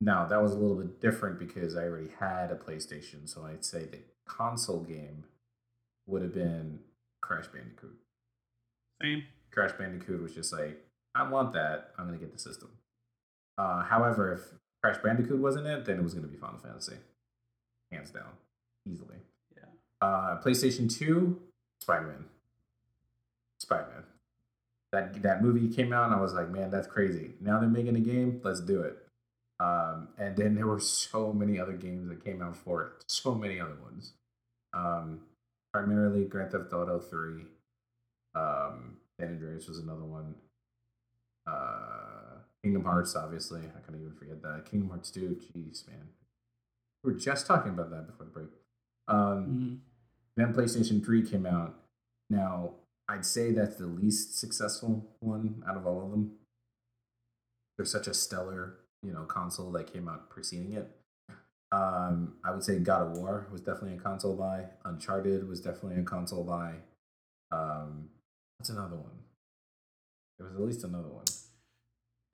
[0.00, 3.64] Now, that was a little bit different because I already had a PlayStation, so I'd
[3.64, 5.24] say the console game
[6.06, 6.80] would have been
[7.20, 7.98] Crash Bandicoot.
[9.02, 9.24] Same.
[9.50, 10.82] Crash Bandicoot was just like,
[11.14, 11.90] I want that.
[11.98, 12.70] I'm gonna get the system.
[13.60, 14.40] Uh, however, if
[14.82, 16.96] Crash Bandicoot wasn't it, then it was gonna be Final Fantasy,
[17.92, 18.32] hands down,
[18.90, 19.16] easily.
[19.54, 19.64] Yeah.
[20.00, 21.38] Uh, PlayStation Two,
[21.82, 22.24] Spider Man.
[23.60, 24.04] Spider Man.
[24.92, 27.32] That that movie came out, and I was like, man, that's crazy.
[27.40, 28.40] Now they're making a game.
[28.42, 28.96] Let's do it.
[29.60, 32.92] Um, and then there were so many other games that came out for it.
[33.08, 34.14] So many other ones.
[34.72, 35.20] Um,
[35.74, 37.42] primarily Grand Theft Auto Three.
[38.34, 40.34] Um, San Andreas was another one.
[41.46, 41.99] Uh,
[42.62, 43.62] Kingdom Hearts, obviously.
[43.76, 44.66] I couldn't even forget that.
[44.70, 46.08] Kingdom Hearts 2, jeez, man.
[47.02, 48.50] We were just talking about that before the break.
[49.08, 49.82] Um,
[50.36, 51.74] Then PlayStation 3 came out.
[52.28, 52.74] Now,
[53.08, 56.32] I'd say that's the least successful one out of all of them.
[57.76, 60.88] There's such a stellar, you know, console that came out preceding it.
[61.72, 64.66] Um, I would say God of War was definitely a console buy.
[64.84, 66.74] Uncharted was definitely a console buy.
[67.52, 68.10] Um,
[68.58, 69.18] what's another one?
[70.38, 71.24] There was at least another one.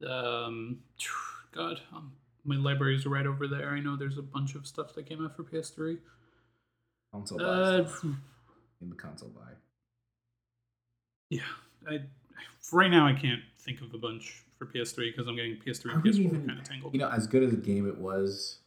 [0.06, 0.78] Um,
[1.54, 2.12] God, um,
[2.44, 2.56] my
[3.06, 3.70] are right over there.
[3.70, 5.98] I know there's a bunch of stuff that came out for PS3.
[7.12, 7.44] Console buy.
[7.44, 8.04] Uh, stuff.
[8.82, 9.52] in the console buy.
[11.30, 11.40] yeah,
[11.88, 12.00] I
[12.72, 15.94] right now I can't think of a bunch for PS3 because I'm getting PS3 I
[15.94, 16.92] and PS4 even- kind of tangled.
[16.94, 18.58] You know, as good as a game it was,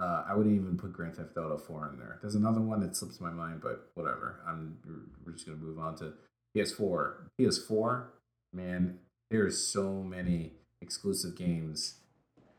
[0.00, 2.18] uh, I wouldn't even put Grand Theft Auto 4 in there.
[2.20, 4.40] There's another one that slips my mind, but whatever.
[4.46, 6.14] I'm we're- we're just gonna move on to
[6.56, 7.28] PS4.
[7.38, 8.06] PS4,
[8.52, 8.98] man,
[9.30, 10.52] there's so many
[10.84, 11.94] exclusive games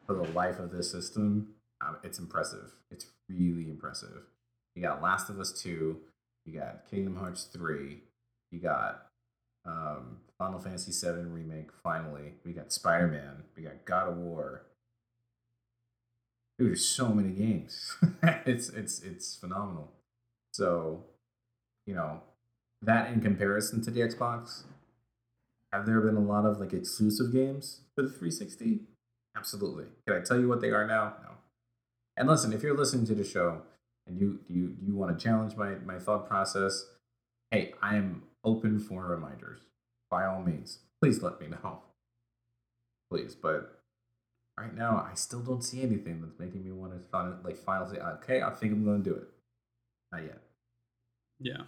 [0.05, 1.49] for the life of this system.
[1.79, 2.71] Um, it's impressive.
[2.89, 4.23] It's really impressive.
[4.75, 5.97] You got Last of Us 2.
[6.45, 7.99] You got Kingdom Hearts 3.
[8.51, 9.07] You got
[9.65, 11.69] um, Final Fantasy 7 remake.
[11.83, 13.43] Finally, we got Spider Man.
[13.55, 14.63] We got God of War.
[16.57, 17.97] Dude, there's so many games.
[18.45, 19.91] it's it's it's phenomenal.
[20.53, 21.03] So,
[21.85, 22.21] you know,
[22.81, 24.63] that in comparison to the Xbox,
[25.73, 28.81] have there been a lot of like exclusive games for the 360?
[29.35, 29.85] Absolutely.
[30.07, 31.13] Can I tell you what they are now?
[31.23, 31.29] No.
[32.17, 33.61] And listen, if you're listening to the show
[34.07, 36.85] and you you you want to challenge my my thought process,
[37.51, 39.61] hey, I am open for reminders.
[40.09, 41.79] By all means, please let me know.
[43.11, 43.81] Please, but
[44.57, 47.99] right now I still don't see anything that's making me want to find like finally
[47.99, 49.27] okay, I think I'm going to do it.
[50.11, 50.41] Not yet.
[51.39, 51.63] Yeah.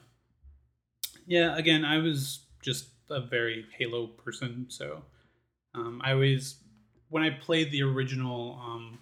[1.26, 5.04] Yeah, again, I was just a very Halo person, so
[5.78, 6.56] um, I always
[7.10, 9.00] when I played the original, um,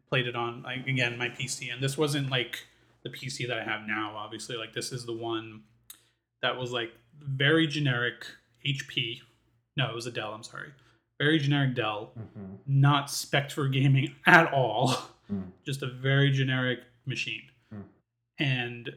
[0.00, 2.66] I played it on like again my PC, and this wasn't like
[3.02, 4.14] the PC that I have now.
[4.16, 5.62] Obviously, like this is the one
[6.42, 8.24] that was like very generic
[8.66, 9.20] HP.
[9.76, 10.32] No, it was a Dell.
[10.32, 10.70] I'm sorry,
[11.20, 12.58] very generic Dell, Mhm.
[12.66, 14.94] not spec for gaming at all.
[15.32, 15.50] Mm.
[15.64, 17.42] Just a very generic machine.
[17.74, 17.82] Mm.
[18.38, 18.90] And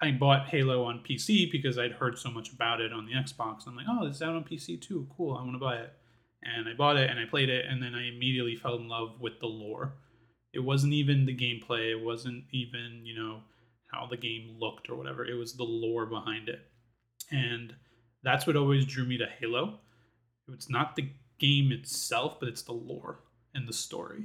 [0.00, 3.66] I bought Halo on PC because I'd heard so much about it on the Xbox.
[3.66, 5.06] I'm like, oh, it's out on PC too.
[5.16, 5.36] Cool.
[5.36, 5.92] I want to buy it.
[6.42, 9.20] And I bought it and I played it, and then I immediately fell in love
[9.20, 9.94] with the lore.
[10.52, 11.90] It wasn't even the gameplay.
[11.90, 13.40] It wasn't even, you know,
[13.92, 15.24] how the game looked or whatever.
[15.24, 16.60] It was the lore behind it.
[17.30, 17.74] And
[18.22, 19.80] that's what always drew me to Halo.
[20.52, 23.20] It's not the game itself, but it's the lore
[23.54, 24.24] and the story.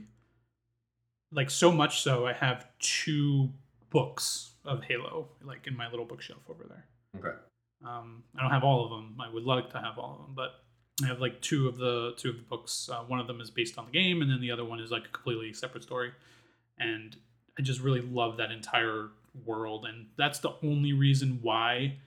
[1.32, 3.50] Like so much so, I have two
[3.90, 6.86] books of Halo, like in my little bookshelf over there.
[7.18, 7.38] Okay.
[7.86, 9.18] Um, I don't have all of them.
[9.20, 10.63] I would like to have all of them, but
[11.02, 12.90] I have like two of the two of the books.
[12.92, 14.92] Uh, one of them is based on the game, and then the other one is
[14.92, 16.12] like a completely separate story.
[16.80, 17.16] And
[17.58, 19.10] I just really love that entire
[19.46, 21.98] world, and that's the only reason why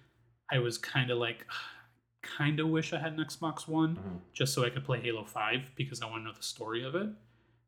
[0.50, 1.46] I was kind of like,
[2.22, 4.20] kind of wish I had an Xbox One Mhm.
[4.32, 6.94] just so I could play Halo Five because I want to know the story of
[6.94, 7.08] it.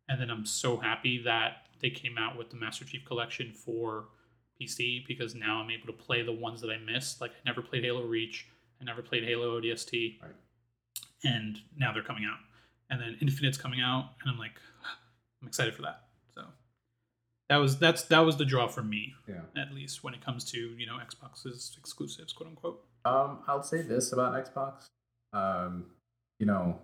[0.09, 4.07] And then I'm so happy that they came out with the Master Chief Collection for
[4.61, 7.21] PC because now I'm able to play the ones that I missed.
[7.21, 8.49] Like I never played Halo Reach,
[8.81, 10.33] I never played Halo ODST, Right.
[11.25, 12.39] And now they're coming out.
[12.91, 14.59] And then Infinite's coming out, and I'm like,
[15.43, 16.05] I'm excited for that.
[16.35, 16.43] So
[17.49, 19.43] that was that's that was the draw for me, Yeah.
[19.57, 22.85] at least when it comes to you know Xbox's exclusives, quote unquote.
[23.05, 24.87] Um, I'll say this about Xbox.
[25.33, 25.87] Um,
[26.39, 26.81] you know,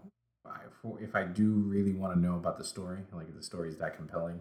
[0.46, 0.60] I,
[1.00, 3.78] if I do really want to know about the story, like if the story is
[3.78, 4.40] that compelling,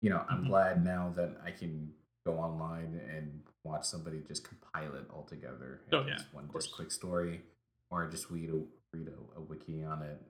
[0.00, 0.48] you know, I'm Mhm.
[0.48, 1.92] glad now that I can
[2.24, 5.80] go online and watch somebody just compile it all together.
[5.92, 7.42] Oh, yeah, one just quick story,
[7.90, 8.62] or just read a
[8.92, 10.20] read a, a wiki on it,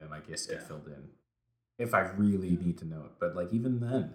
[0.00, 0.66] and I guess get Yeah.
[0.66, 1.08] filled in
[1.78, 3.12] if I really need to know it.
[3.20, 4.14] But like even then,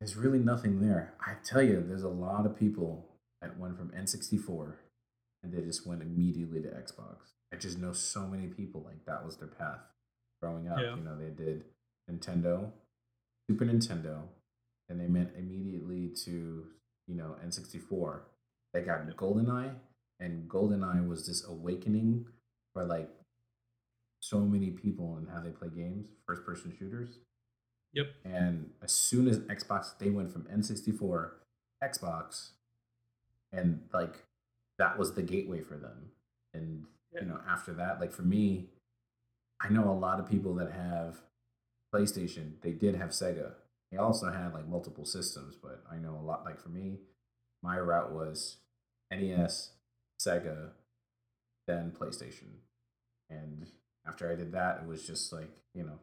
[0.00, 1.14] there's really nothing there.
[1.20, 3.04] I tell you, there's a lot of people
[3.42, 4.72] that went from N64
[5.42, 7.16] and they just went immediately to Xbox.
[7.52, 9.80] I just know so many people like that was their path
[10.40, 10.78] growing up.
[10.80, 10.96] Yeah.
[10.96, 11.64] You know, they did
[12.10, 12.70] Nintendo,
[13.50, 14.22] Super Nintendo,
[14.88, 16.66] and they went immediately to,
[17.06, 18.20] you know, N64.
[18.72, 19.74] They got GoldenEye,
[20.20, 22.26] and GoldenEye was this awakening
[22.72, 23.10] for like
[24.20, 27.18] so many people and how they play games, first person shooters.
[27.94, 28.06] Yep.
[28.24, 31.30] And as soon as Xbox, they went from N64,
[31.82, 32.50] Xbox,
[33.52, 34.24] and like
[34.78, 36.10] that was the gateway for them.
[36.52, 37.22] And Yeah.
[37.22, 38.68] you know, after that, like for me,
[39.60, 41.22] I know a lot of people that have
[41.94, 42.60] PlayStation.
[42.60, 43.54] They did have Sega.
[43.90, 46.44] They also had like multiple systems, but I know a lot.
[46.44, 46.98] Like for me,
[47.62, 48.58] my route was
[49.10, 49.70] NES,
[50.20, 50.70] Sega,
[51.66, 52.60] then PlayStation.
[53.30, 53.66] And
[54.06, 55.98] after I did that, it was just like you know,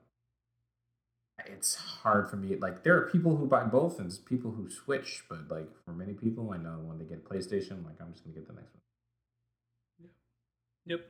[1.46, 2.56] it's hard for me.
[2.56, 5.24] Like there are people who buy both, and people who switch.
[5.30, 8.36] But like for many people, I know when they get PlayStation, like I'm just gonna
[8.36, 10.10] get the next one.
[10.86, 11.02] Yep.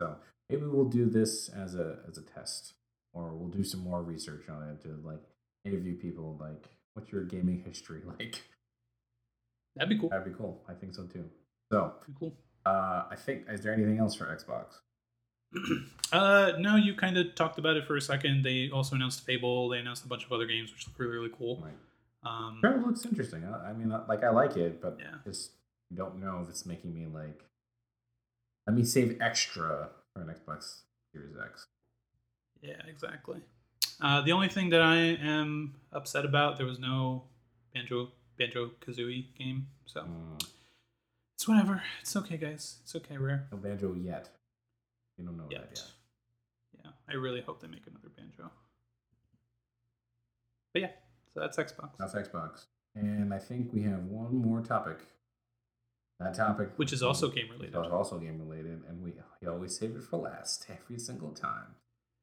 [0.00, 0.16] So
[0.48, 2.74] maybe we'll do this as a as a test,
[3.12, 5.22] or we'll do some more research on it to like
[5.64, 6.36] interview people.
[6.40, 8.42] Like, what's your gaming history like?
[9.76, 10.10] That'd be cool.
[10.10, 10.62] That'd be cool.
[10.68, 11.28] I think so too.
[11.72, 12.34] So, cool.
[12.66, 14.66] uh, I think is there anything else for Xbox?
[16.12, 18.42] uh, no, you kind of talked about it for a second.
[18.44, 19.70] They also announced Fable.
[19.70, 21.62] They announced a bunch of other games, which look really, really cool.
[21.64, 21.72] Right.
[22.24, 23.42] Um, Trevor looks interesting.
[23.44, 25.14] I, I mean, uh, like I like it, but Yeah.
[25.24, 25.52] just
[25.94, 27.40] don't know if it's making me like.
[28.66, 31.64] Let me save extra for an Xbox Series X.
[32.60, 33.40] yeah, exactly.
[34.00, 37.24] Uh, the only thing that I am upset about, there was no
[37.74, 38.08] Banjo
[38.38, 40.44] Banjo Kazooie game, so Mm,
[41.42, 41.82] it's whatever.
[42.00, 42.76] It's okay, guys.
[42.84, 43.48] It's okay, Rare.
[43.50, 44.28] no banjo yet.
[45.18, 45.70] You don't know that Yet.
[45.74, 45.82] yet.
[46.84, 48.48] Yeah, I really hope they make another Banjo.
[50.72, 50.90] But yeah,
[51.34, 51.90] so that's Xbox.
[51.98, 52.66] That's Xbox.
[52.94, 54.98] And I think we have one more topic.
[56.20, 57.74] That topic, Which is also game related.
[57.76, 61.32] Which is also game related, and we, we always save it for last every single
[61.32, 61.74] time.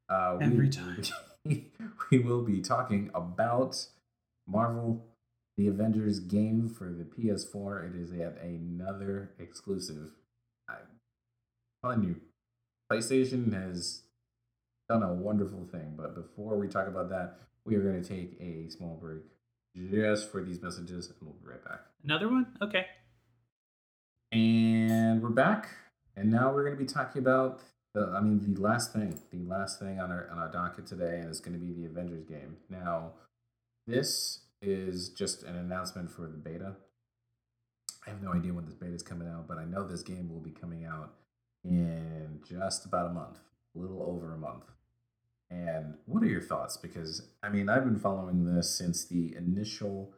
[0.07, 1.03] Uh, we- Every time.
[2.09, 3.85] we will be talking about
[4.47, 5.05] Marvel,
[5.59, 7.89] the Avengers game for the PS4.
[7.89, 10.11] It is yet another exclusive.
[10.69, 10.77] I'm
[11.83, 12.15] telling you,
[12.89, 14.03] PlayStation has
[14.87, 15.95] done a wonderful thing.
[15.97, 19.23] But before we talk about that, we are going to take a small break
[19.75, 21.81] just for these messages, and we'll be right back.
[22.05, 22.47] Another one?
[22.61, 22.85] Okay.
[24.31, 25.67] And we're back,
[26.15, 27.59] and now we're going to be talking about
[27.93, 28.13] the.
[28.15, 31.27] I mean, the last thing, the last thing on our on our docket today, and
[31.27, 32.57] it's going to be the Avengers game.
[32.69, 33.13] Now,
[33.87, 36.75] this is just an announcement for the beta.
[38.05, 40.29] I have no idea when this beta is coming out, but I know this game
[40.29, 41.13] will be coming out
[41.63, 43.39] in just about a month,
[43.75, 44.65] a little over a month.
[45.51, 46.77] And what are your thoughts?
[46.77, 50.13] Because I mean, I've been following this since the initial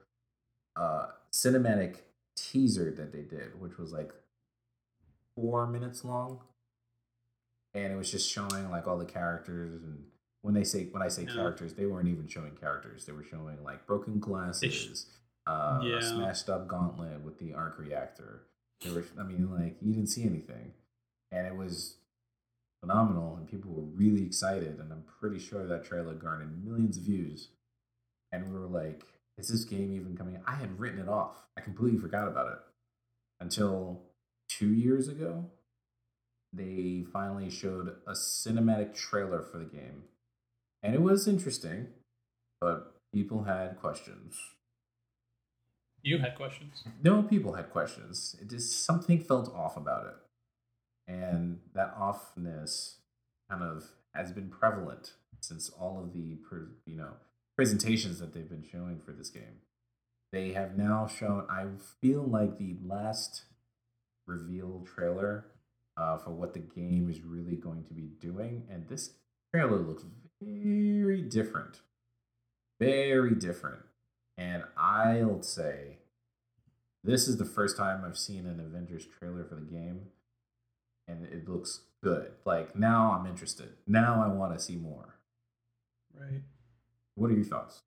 [0.76, 1.98] uh, cinematic
[2.36, 4.12] teaser that they did, which was like
[5.36, 6.42] four minutes long,
[7.74, 10.04] and it was just showing like all the characters and.
[10.42, 11.34] When they say when I say Yeah.
[11.34, 13.06] characters, they weren't even showing characters.
[13.06, 15.06] They were showing like broken glasses,
[15.46, 15.98] uh, Yeah.
[15.98, 18.48] a smashed up gauntlet with the arc reactor.
[18.82, 20.74] There were, I mean, like you didn't see anything,
[21.32, 21.98] and it was
[22.80, 24.80] phenomenal, and people were really excited.
[24.80, 27.50] And I'm pretty sure that trailer garnered millions of views.
[28.32, 29.06] And we were like,
[29.38, 31.48] "Is this game even coming?" I had written it off.
[31.56, 32.60] I completely forgot about it
[33.40, 34.10] until
[34.48, 35.52] two years ago.
[36.54, 40.10] They finally showed a cinematic trailer for the game,
[40.84, 41.88] and it was interesting,
[42.60, 44.38] but people had questions.
[46.04, 46.84] You had questions.
[47.04, 48.36] No people had questions.
[48.42, 51.12] It just something felt off about it.
[51.12, 52.96] And that offness
[53.50, 53.84] kind of
[54.16, 56.38] has been prevalent since all of the
[56.86, 57.14] you know
[57.56, 59.62] presentations that they've been showing for this game.
[60.32, 61.66] They have now shown I
[62.02, 63.44] feel like the last
[64.28, 65.46] reveal trailer
[65.98, 69.12] uh, for what the game is really going to be doing and this
[69.54, 70.04] trailer looks
[70.42, 71.82] very different.
[72.80, 73.82] Very different.
[74.38, 75.98] And I'll say
[77.04, 80.08] this is the first time I've seen an Avengers trailer for the game,
[81.08, 82.32] and it looks good.
[82.46, 83.70] Like now I'm interested.
[83.88, 85.16] Now I want to see more.
[86.14, 86.42] Right.
[87.16, 87.82] What are your thoughts?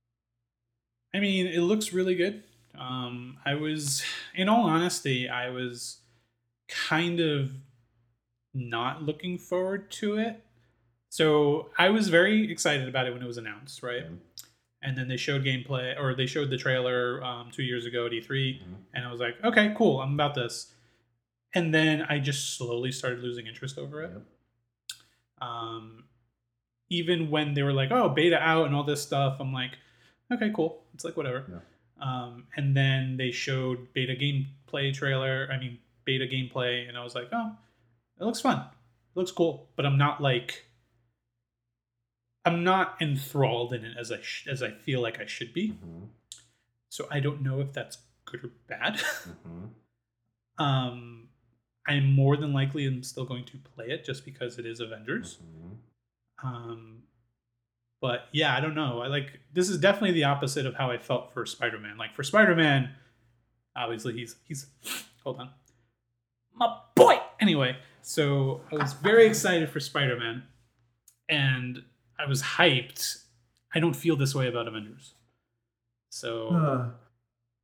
[1.14, 2.42] I mean, it looks really good.
[2.76, 4.02] Um, I was,
[4.34, 5.98] in all honesty, I was
[6.68, 7.52] kind of
[8.52, 10.43] not looking forward to it.
[11.14, 14.02] So I was very excited about it when it was announced, right?
[14.82, 18.10] And then they showed gameplay, or they showed the trailer um, two years ago at
[18.10, 18.58] E3,
[18.92, 20.72] and I was like, okay, cool, I'm about this.
[21.54, 24.10] And then I just slowly started losing interest over it.
[25.40, 26.02] Um,
[26.90, 29.78] even when they were like, oh, beta out and all this stuff, I'm like,
[30.32, 30.82] okay, cool.
[30.94, 31.44] It's like whatever.
[32.02, 35.48] Um, and then they showed beta gameplay trailer.
[35.52, 37.52] I mean, beta gameplay, and I was like, oh,
[38.20, 38.58] it looks fun.
[38.58, 39.68] It looks cool.
[39.76, 40.64] But I'm not like,
[42.44, 45.78] I'm not enthralled in it as I sh- as I feel like I should be.
[46.90, 49.00] So I don't know if that's good or bad.
[50.58, 51.28] um,
[51.86, 55.38] I'm more than likely am still going to play it just because it is Avengers.
[56.42, 57.02] Um,
[58.00, 59.00] but yeah, I don't know.
[59.00, 61.96] I like this is definitely the opposite of how I felt for Spider-Man.
[61.96, 62.90] Like for Spider-Man,
[63.74, 64.66] obviously he's he's
[65.24, 65.50] hold on.
[66.54, 67.18] My boy.
[67.40, 70.44] Anyway, so I was very excited for Spider-Man
[71.28, 71.82] and
[72.24, 73.24] I was hyped.
[73.74, 75.14] I don't feel this way about Avengers.
[76.10, 76.90] So Uh,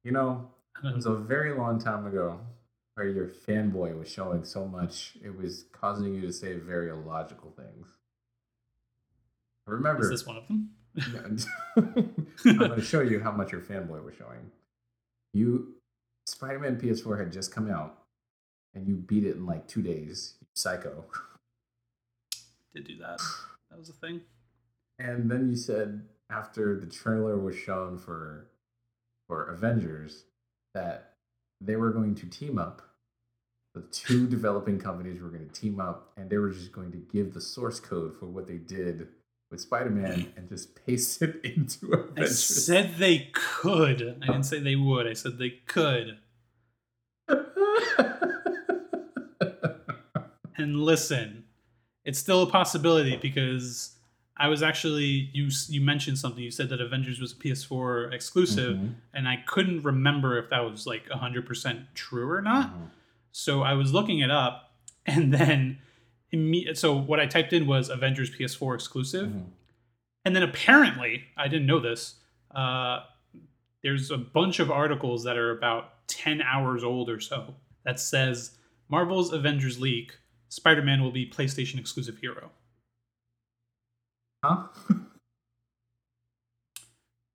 [0.05, 0.51] you know,
[0.85, 2.41] it was a very long time ago
[2.95, 7.53] where your fanboy was showing so much, it was causing you to say very illogical
[7.57, 7.87] things.
[9.67, 10.71] I remember, is this one of them?
[12.45, 14.51] I'm going to show you how much your fanboy was showing.
[15.33, 15.77] You,
[16.27, 18.03] Spider-Man PS4 had just come out,
[18.75, 20.35] and you beat it in like two days.
[20.55, 21.05] Psycho.
[22.75, 23.21] Did do that.
[23.71, 24.21] That was a thing.
[25.01, 28.51] And then you said after the trailer was shown for
[29.27, 30.25] for Avengers
[30.75, 31.15] that
[31.61, 32.83] they were going to team up.
[33.75, 36.99] The two developing companies were going to team up and they were just going to
[36.99, 39.09] give the source code for what they did
[39.51, 40.37] with Spider-Man mm.
[40.37, 42.31] and just paste it into Avengers.
[42.31, 44.19] I said they could.
[44.23, 45.07] I didn't say they would.
[45.07, 46.19] I said they could.
[50.57, 51.45] and listen,
[52.05, 53.97] it's still a possibility because
[54.41, 56.43] I was actually you you mentioned something.
[56.43, 58.95] You said that Avengers was a PS4 exclusive, Mhm.
[59.15, 62.73] and I couldn't remember if that was like 100% true or not.
[63.33, 64.73] So I was looking it up,
[65.07, 65.79] and then
[66.33, 69.31] imme- so what I typed in was Avengers PS4 exclusive,
[70.25, 72.17] and then apparently I didn't know this.
[72.51, 73.05] Uh,
[73.83, 78.59] there's a bunch of articles that are about 10 hours old or so that says
[78.89, 80.19] Marvel's Avengers leak
[80.49, 82.51] Spider-Man will be PlayStation exclusive hero.
[84.45, 84.65] Huh?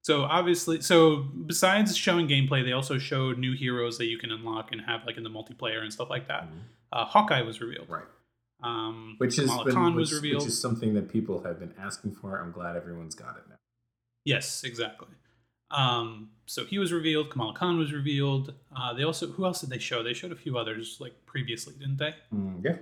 [0.03, 1.15] So obviously, so
[1.47, 5.17] besides showing gameplay, they also showed new heroes that you can unlock and have like
[5.17, 6.47] in the multiplayer and stuff like that.
[6.93, 7.89] Uh, Hawkeye was revealed.
[7.89, 8.03] Right.
[8.61, 10.43] Um, which is Kamala been- Khan which, was revealed.
[10.43, 12.39] which is something that people have been asking for.
[12.39, 13.55] I'm glad everyone's got it now.
[14.25, 15.07] Yes, exactly.
[15.71, 17.31] Um, so he was revealed.
[17.31, 18.53] Kamala Khan was revealed.
[18.77, 20.03] Uh, they also who else did they show?
[20.03, 22.13] They showed a few others like previously, didn't they?
[22.31, 22.75] Mm, yeah.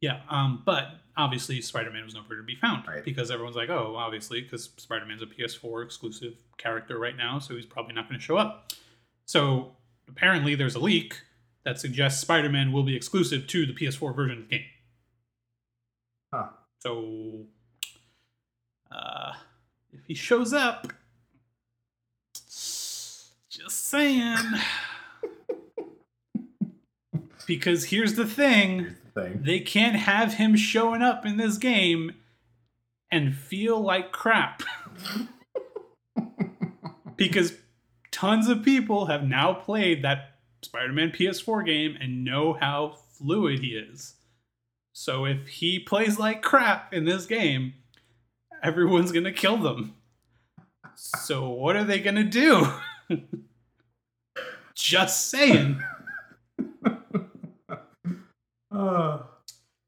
[0.00, 0.20] Yeah.
[0.28, 3.04] Um, but obviously Spider-Man was nowhere to be found right.
[3.04, 7.66] because everyone's like, oh, obviously, because Spider-Man's a PS4 exclusive character right now, so he's
[7.66, 8.72] probably not going to show up.
[9.26, 9.72] So
[10.08, 11.20] apparently, there's a leak
[11.64, 14.66] that suggests Spider-Man will be exclusive to the PS4 version of the game.
[16.32, 16.48] Huh.
[16.80, 17.46] So,
[18.90, 19.32] uh,
[19.92, 20.92] if he shows up,
[23.48, 24.36] just saying.
[27.46, 29.42] Because here's the thing thing.
[29.42, 32.12] they can't have him showing up in this game
[33.10, 34.62] and feel like crap.
[37.16, 37.54] because
[38.10, 43.60] tons of people have now played that Spider Man PS4 game and know how fluid
[43.60, 44.14] he is.
[44.92, 47.74] So if he plays like crap in this game,
[48.62, 49.94] everyone's going to kill them.
[50.96, 52.68] So what are they going to do?
[54.74, 55.82] Just saying.
[58.74, 59.18] Uh,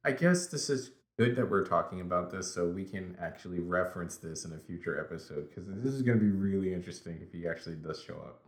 [0.05, 4.17] I guess this is good that we're talking about this so we can actually reference
[4.17, 7.49] this in a future episode because this is going to be really interesting if he
[7.49, 8.43] actually does show up.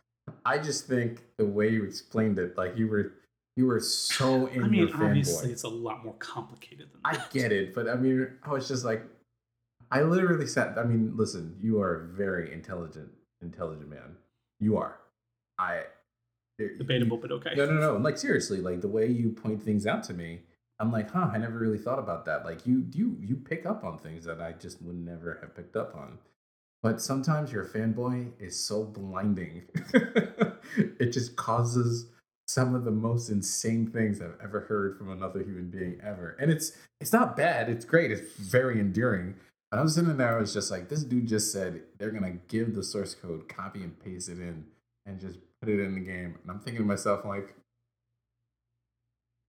[0.45, 3.15] I just think the way you explained it, like you were,
[3.57, 7.21] you were so in I mean, your obviously, it's a lot more complicated than that.
[7.21, 9.03] I get it, but I mean, I was just like,
[9.91, 10.77] I literally sat.
[10.77, 13.09] I mean, listen, you are a very intelligent,
[13.41, 14.17] intelligent man.
[14.61, 14.99] You are.
[15.59, 15.85] I.
[16.59, 17.55] Debatable, but okay.
[17.57, 17.97] No, no, no.
[17.97, 20.41] Like seriously, like the way you point things out to me,
[20.81, 21.31] I'm like, huh?
[21.33, 22.45] I never really thought about that.
[22.45, 25.77] Like you, you, you pick up on things that I just would never have picked
[25.77, 26.19] up on.
[26.83, 29.63] But sometimes your fanboy is so blinding,
[30.75, 32.07] it just causes
[32.47, 36.37] some of the most insane things I've ever heard from another human being ever.
[36.41, 37.69] And it's it's not bad.
[37.69, 38.11] It's great.
[38.11, 39.35] It's very endearing.
[39.71, 42.39] But I was sitting there, I was just like, this dude just said they're gonna
[42.49, 44.65] give the source code, copy and paste it in,
[45.05, 46.37] and just put it in the game.
[46.43, 47.55] And I'm thinking to myself, like,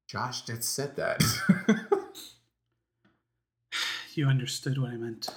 [0.07, 1.21] Josh just said that.
[4.15, 5.29] You understood what I meant.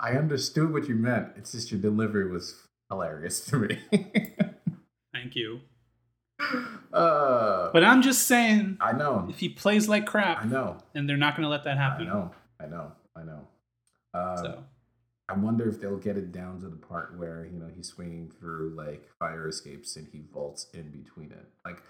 [0.00, 1.28] I understood what you meant.
[1.36, 3.78] It's just your delivery was hilarious to me.
[5.12, 5.60] Thank you.
[6.92, 9.26] uh, But I'm just saying, I know.
[9.30, 10.78] if he plays like crap, I know.
[10.94, 12.08] and they're not going to let that happen.
[12.08, 12.30] I know.
[12.60, 12.92] I know.
[13.16, 13.46] I know.
[14.12, 14.64] Uh, So
[15.28, 18.30] I wonder if they'll get it down to the part where you know he's swinging
[18.38, 21.46] through like fire escapes and he vaults in between it.
[21.64, 21.82] Like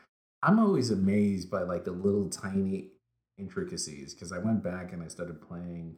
[0.43, 2.91] I'm always amazed by like the little tiny
[3.39, 5.97] intricacies because I went back and I started playing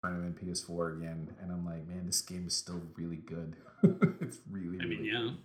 [0.00, 3.56] Spider-Man PS4 again, and I'm like, man, this game is still really good.
[4.20, 5.18] it's really, I mean, yeah.
[5.18, 5.36] good.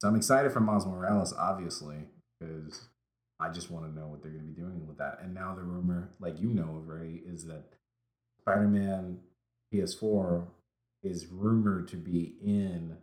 [0.00, 1.96] So I'm excited for Miles Morales, obviously,
[2.40, 2.88] because
[3.38, 5.18] I just want to know what they're going to be doing with that.
[5.22, 7.64] And now the rumor, like you know already, is that
[8.40, 9.18] Spider-Man
[9.72, 10.46] PS4
[11.02, 12.96] is rumored to be in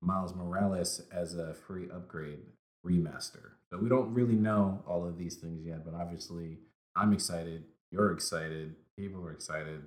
[0.00, 2.40] Miles Morales as a free upgrade
[2.86, 3.52] remaster.
[3.70, 6.58] So we don't really know all of these things yet, but obviously
[6.96, 7.64] I'm excited.
[7.90, 8.74] You're excited.
[8.98, 9.82] People are excited.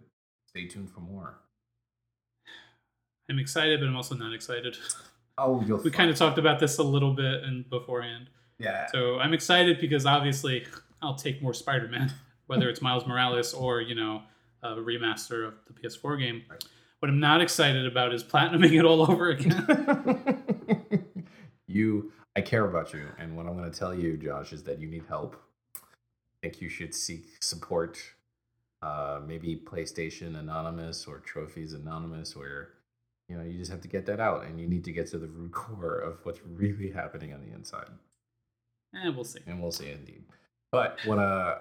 [0.48, 1.40] Stay tuned for more.
[3.30, 4.78] I'm excited, but I'm also not excited.
[5.38, 8.30] Oh, you'll we kind of talked about this a little bit and beforehand.
[8.58, 8.88] Yeah.
[8.90, 10.66] So I'm excited because obviously
[11.02, 12.14] I'll take more Spider-Man,
[12.48, 14.22] whether it's Miles Morales or you know
[14.64, 16.44] a remaster of the PS4 game.
[17.06, 20.44] What I'm not excited about is platinuming it all over again.
[21.68, 24.80] you I care about you, and what I'm going to tell you, Josh, is that
[24.80, 25.40] you need help.
[25.76, 25.80] I
[26.42, 28.00] think you should seek support.
[28.82, 32.70] Uh, maybe PlayStation Anonymous or Trophies Anonymous, where
[33.30, 35.20] you know you just have to get that out, and you need to get to
[35.20, 37.86] the root core of what's really happening on the inside.
[38.94, 39.42] and we'll see.
[39.46, 40.24] And we'll see, indeed.
[40.72, 41.58] But what uh, uh,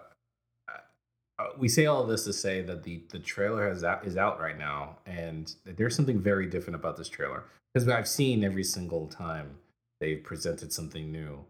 [1.44, 4.40] Uh, we say all this to say that the the trailer has out, is out
[4.40, 9.06] right now, and there's something very different about this trailer because I've seen every single
[9.08, 9.58] time
[10.00, 11.44] they've presented something new,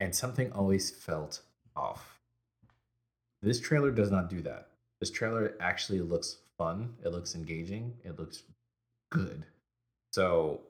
[0.00, 1.40] and something always felt
[1.76, 2.20] off.
[3.42, 4.68] This trailer does not do that.
[5.00, 6.94] This trailer actually looks fun.
[7.04, 7.94] It looks engaging.
[8.04, 8.42] It looks
[9.10, 9.44] good.
[10.12, 10.60] So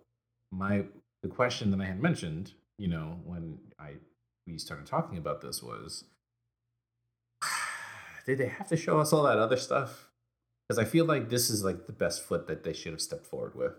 [0.53, 0.85] my
[1.23, 3.95] the question that I had mentioned, you know, when I
[4.47, 6.05] we started talking about this was
[8.29, 10.11] did they have to show us all that other stuff?
[10.69, 13.25] Because I feel like this is like the best foot that they should have stepped
[13.25, 13.73] forward with.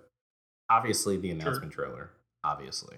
[0.71, 2.09] Obviously, the announcement trailer.
[2.43, 2.97] Obviously,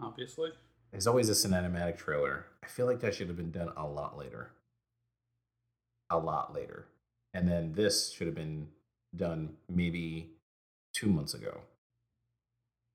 [0.00, 0.50] Obviously,
[0.90, 2.46] there's always a cinematic trailer.
[2.64, 4.52] I feel like that should have been done a lot later.
[6.08, 6.86] A lot later,
[7.34, 8.68] and then this should have been
[9.14, 10.30] done maybe
[10.94, 11.60] two months ago,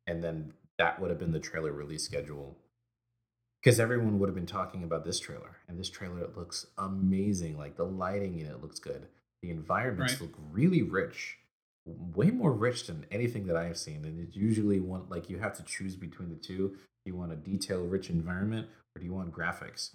[0.08, 2.58] and then that would have been the trailer release schedule
[3.66, 7.76] because everyone would have been talking about this trailer and this trailer looks amazing like
[7.76, 9.08] the lighting in it looks good.
[9.42, 10.22] The environments Right.
[10.22, 11.40] look really rich
[11.88, 15.56] way more rich than anything that i've seen and it's usually one like you have
[15.58, 16.70] to choose between the two.
[16.70, 19.92] Do you want a detail rich environment or do you want graphics?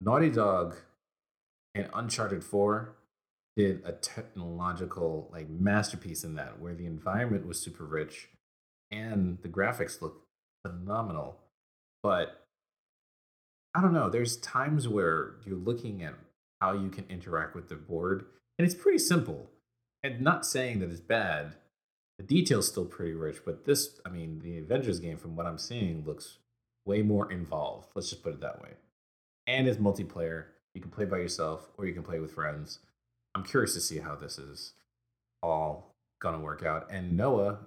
[0.00, 0.76] Naughty dog
[1.74, 2.94] and uncharted 4
[3.56, 8.30] did a technological like masterpiece in that where the environment was super rich
[8.90, 10.22] and the graphics look
[10.64, 11.38] phenomenal
[12.02, 12.45] but
[13.76, 14.08] I don't know.
[14.08, 16.14] There's times where you're looking at
[16.62, 18.24] how you can interact with the board,
[18.58, 19.50] and it's pretty simple.
[20.02, 21.56] And not saying that it's bad.
[22.18, 25.58] The detail's still pretty rich, but this, I mean, the Avengers game, from what I'm
[25.58, 26.38] seeing, looks
[26.86, 27.88] way more involved.
[27.94, 28.70] Let's just put it that way.
[29.46, 30.44] And it's multiplayer.
[30.74, 32.78] You can play by yourself or you can play with friends.
[33.34, 34.72] I'm curious to see how this is
[35.42, 36.90] all gonna work out.
[36.90, 37.58] And Noah,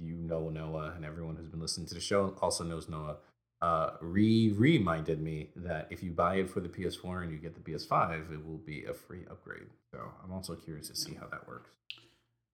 [0.00, 3.16] you know Noah, and everyone who's been listening to the show also knows Noah.
[3.62, 7.54] Uh, re reminded me that if you buy it for the PS4 and you get
[7.54, 9.68] the PS5, it will be a free upgrade.
[9.90, 11.70] So I'm also curious to see how that works.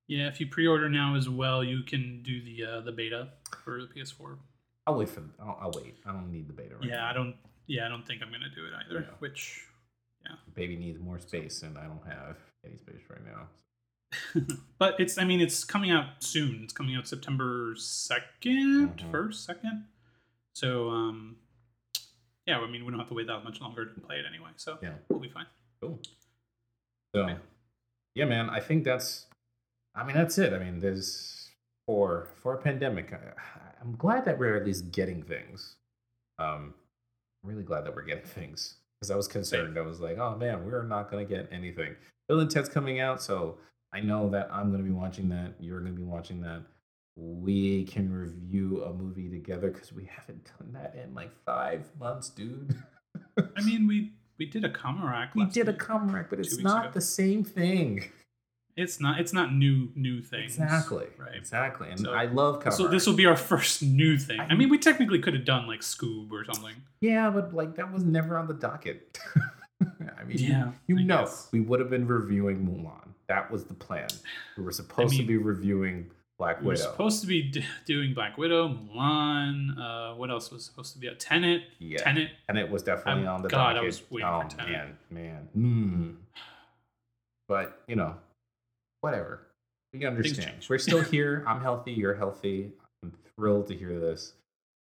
[0.06, 3.30] Yeah, if you pre-order now as well, you can do the uh, the beta
[3.64, 4.36] for the PS4.
[4.86, 5.22] I'll wait for.
[5.40, 5.96] I'll, I'll wait.
[6.06, 6.88] I don't need the beta right now.
[6.88, 7.10] yeah, now.
[7.10, 7.36] I don't.
[7.66, 9.06] Yeah, I don't think I'm gonna do it either.
[9.08, 9.14] Yeah.
[9.20, 9.64] Which,
[10.24, 14.46] yeah, Baby needs more space, and I don't have any space right now.
[14.78, 15.18] but it's.
[15.18, 16.60] I mean, it's coming out soon.
[16.62, 19.86] It's coming out September 2nd first, second.
[20.54, 21.36] So, um,
[22.46, 22.58] yeah.
[22.58, 24.50] I mean, we don't have to wait that much longer to play it anyway.
[24.56, 24.94] So Yeah.
[25.08, 25.46] we'll be fine.
[25.80, 26.00] Cool.
[27.14, 27.36] So,
[28.14, 29.26] yeah, man, I think that's.
[29.94, 30.52] I mean, that's it.
[30.54, 31.50] I mean, there's
[31.86, 33.12] for for a pandemic.
[33.12, 33.18] I,
[33.80, 35.76] I'm glad that we're at least getting things.
[36.38, 36.74] Um,
[37.42, 39.76] I'm really glad that we're getting things because I was concerned.
[39.78, 41.94] I was like, oh man, we're not gonna get anything.
[42.28, 43.58] Bill and Ted's coming out, so
[43.92, 45.54] I know that I'm gonna be watching that.
[45.60, 46.62] You're gonna be watching that.
[47.16, 52.30] We can review a movie together because we haven't done that in like five months,
[52.30, 52.74] dude.
[53.56, 55.34] I mean, we we did a Comarack.
[55.34, 55.80] We did a week.
[55.80, 56.92] Comarack, but it's not ago.
[56.94, 58.10] the same thing.
[58.74, 59.20] It's not.
[59.20, 60.54] It's not new new things.
[60.56, 61.04] Exactly.
[61.18, 61.34] Right.
[61.34, 61.90] Exactly.
[61.90, 62.72] And So- I love Comarack.
[62.72, 64.40] So this will be our first new thing.
[64.40, 66.74] I, mean, we technically could have done like Scoob or something.
[67.02, 69.18] Yeah, but like that was never on the docket.
[70.18, 71.48] I mean, you- Yeah, you, I know, guess.
[71.52, 73.08] we would have been reviewing Mulan.
[73.28, 74.08] That was the plan.
[74.56, 76.10] We were supposed to mean, be reviewing
[76.42, 79.78] Black We were supposed to be d- doing Black Widow, Mulan.
[79.78, 81.06] Uh, what else was supposed to be?
[81.06, 81.62] A Tenet.
[81.78, 82.30] yeah, Tenet.
[82.48, 83.86] and it was definitely I'm- on the God, I docket.
[83.86, 84.72] was waiting oh for Tenet.
[84.72, 85.48] man, man.
[85.56, 86.16] Mm.
[87.46, 88.16] But you know,
[89.02, 89.46] whatever.
[89.92, 90.66] We understand.
[90.68, 91.44] We're still here.
[91.46, 91.92] I'm healthy.
[91.92, 92.72] You're healthy.
[93.04, 94.32] I'm thrilled to hear this.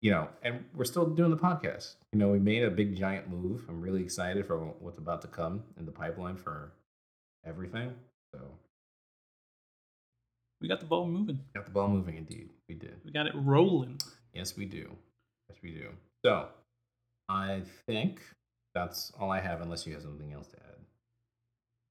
[0.01, 1.97] You know, and we're still doing the podcast.
[2.13, 3.65] You know, we made a big giant move.
[3.69, 6.71] I'm really excited for what's about to come in the pipeline for
[7.45, 7.93] everything.
[8.33, 8.39] So
[10.63, 11.41] We got the ball moving.
[11.53, 12.15] got the ball moving.
[12.15, 12.95] Indeed, we did.
[13.03, 13.99] We got it rolling.
[14.33, 14.95] Yes, we do.
[15.49, 15.89] Yes, we do.
[16.25, 16.47] So
[17.27, 18.21] I think
[18.73, 20.55] that's all I have, unless you have something else to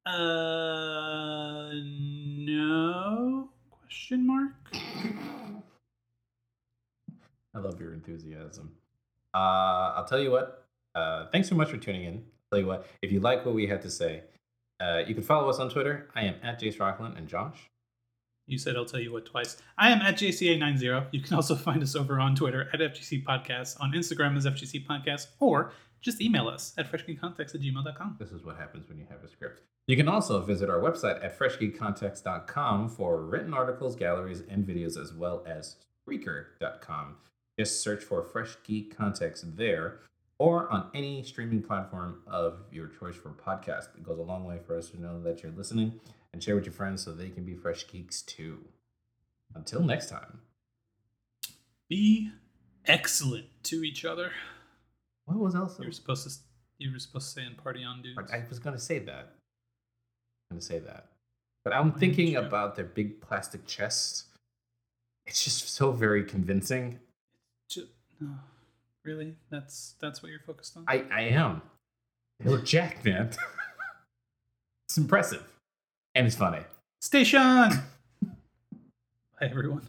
[0.07, 0.15] add.
[0.15, 4.55] Uh, no question mark.
[7.55, 8.73] I love your enthusiasm.
[9.35, 10.65] Uh, I'll tell you what.
[10.95, 12.15] Uh, thanks so much for tuning in.
[12.15, 14.23] I'll tell you what, if you like what we had to say,
[14.81, 16.09] uh, you can follow us on Twitter.
[16.15, 17.69] I am at Jace Rockland and Josh.
[18.53, 19.57] You said I'll tell you what twice.
[19.79, 21.09] I am at JCA90.
[21.11, 24.87] You can also find us over on Twitter at FGC Podcast, on Instagram as FGC
[24.87, 25.73] Podcast, or
[26.03, 28.17] just email us at freshgeekcontext at gmail.com.
[28.19, 29.63] This is what happens when you have a script.
[29.87, 35.15] You can also visit our website at freshgeekcontext.com for written articles, galleries, and videos, as
[35.15, 35.77] well as
[36.07, 37.17] Spreaker.com.
[37.59, 40.01] Just search for Fresh Geek Context there
[40.39, 43.97] or on any streaming platform of your choice for podcast.
[43.97, 46.01] It goes a long way for us to know that you're listening
[46.33, 48.59] and share with your friends so they can be fresh geeks too.
[49.55, 50.41] Until next time.
[51.89, 52.31] Be
[52.87, 54.33] excellent to each other.
[55.27, 55.79] What was else?
[55.79, 56.35] You were supposed to.
[56.79, 58.19] You were supposed to say and party on, dudes.
[58.33, 59.35] I was going to say that.
[60.51, 61.09] I'm going to say that.
[61.65, 64.25] But I'm thinking about their big plastic chests.
[65.27, 66.99] It's just so very convincing.
[67.71, 67.87] Ju-
[68.21, 68.31] no,
[69.05, 69.37] really?
[69.51, 70.85] That's that's what you're focused on.
[70.89, 71.63] I, I am.
[72.45, 73.31] Look jacked, man.
[74.89, 75.47] it's impressive.
[76.15, 76.61] And it's funny.
[77.01, 77.41] Station.
[77.41, 77.81] Hi
[79.41, 79.89] everyone.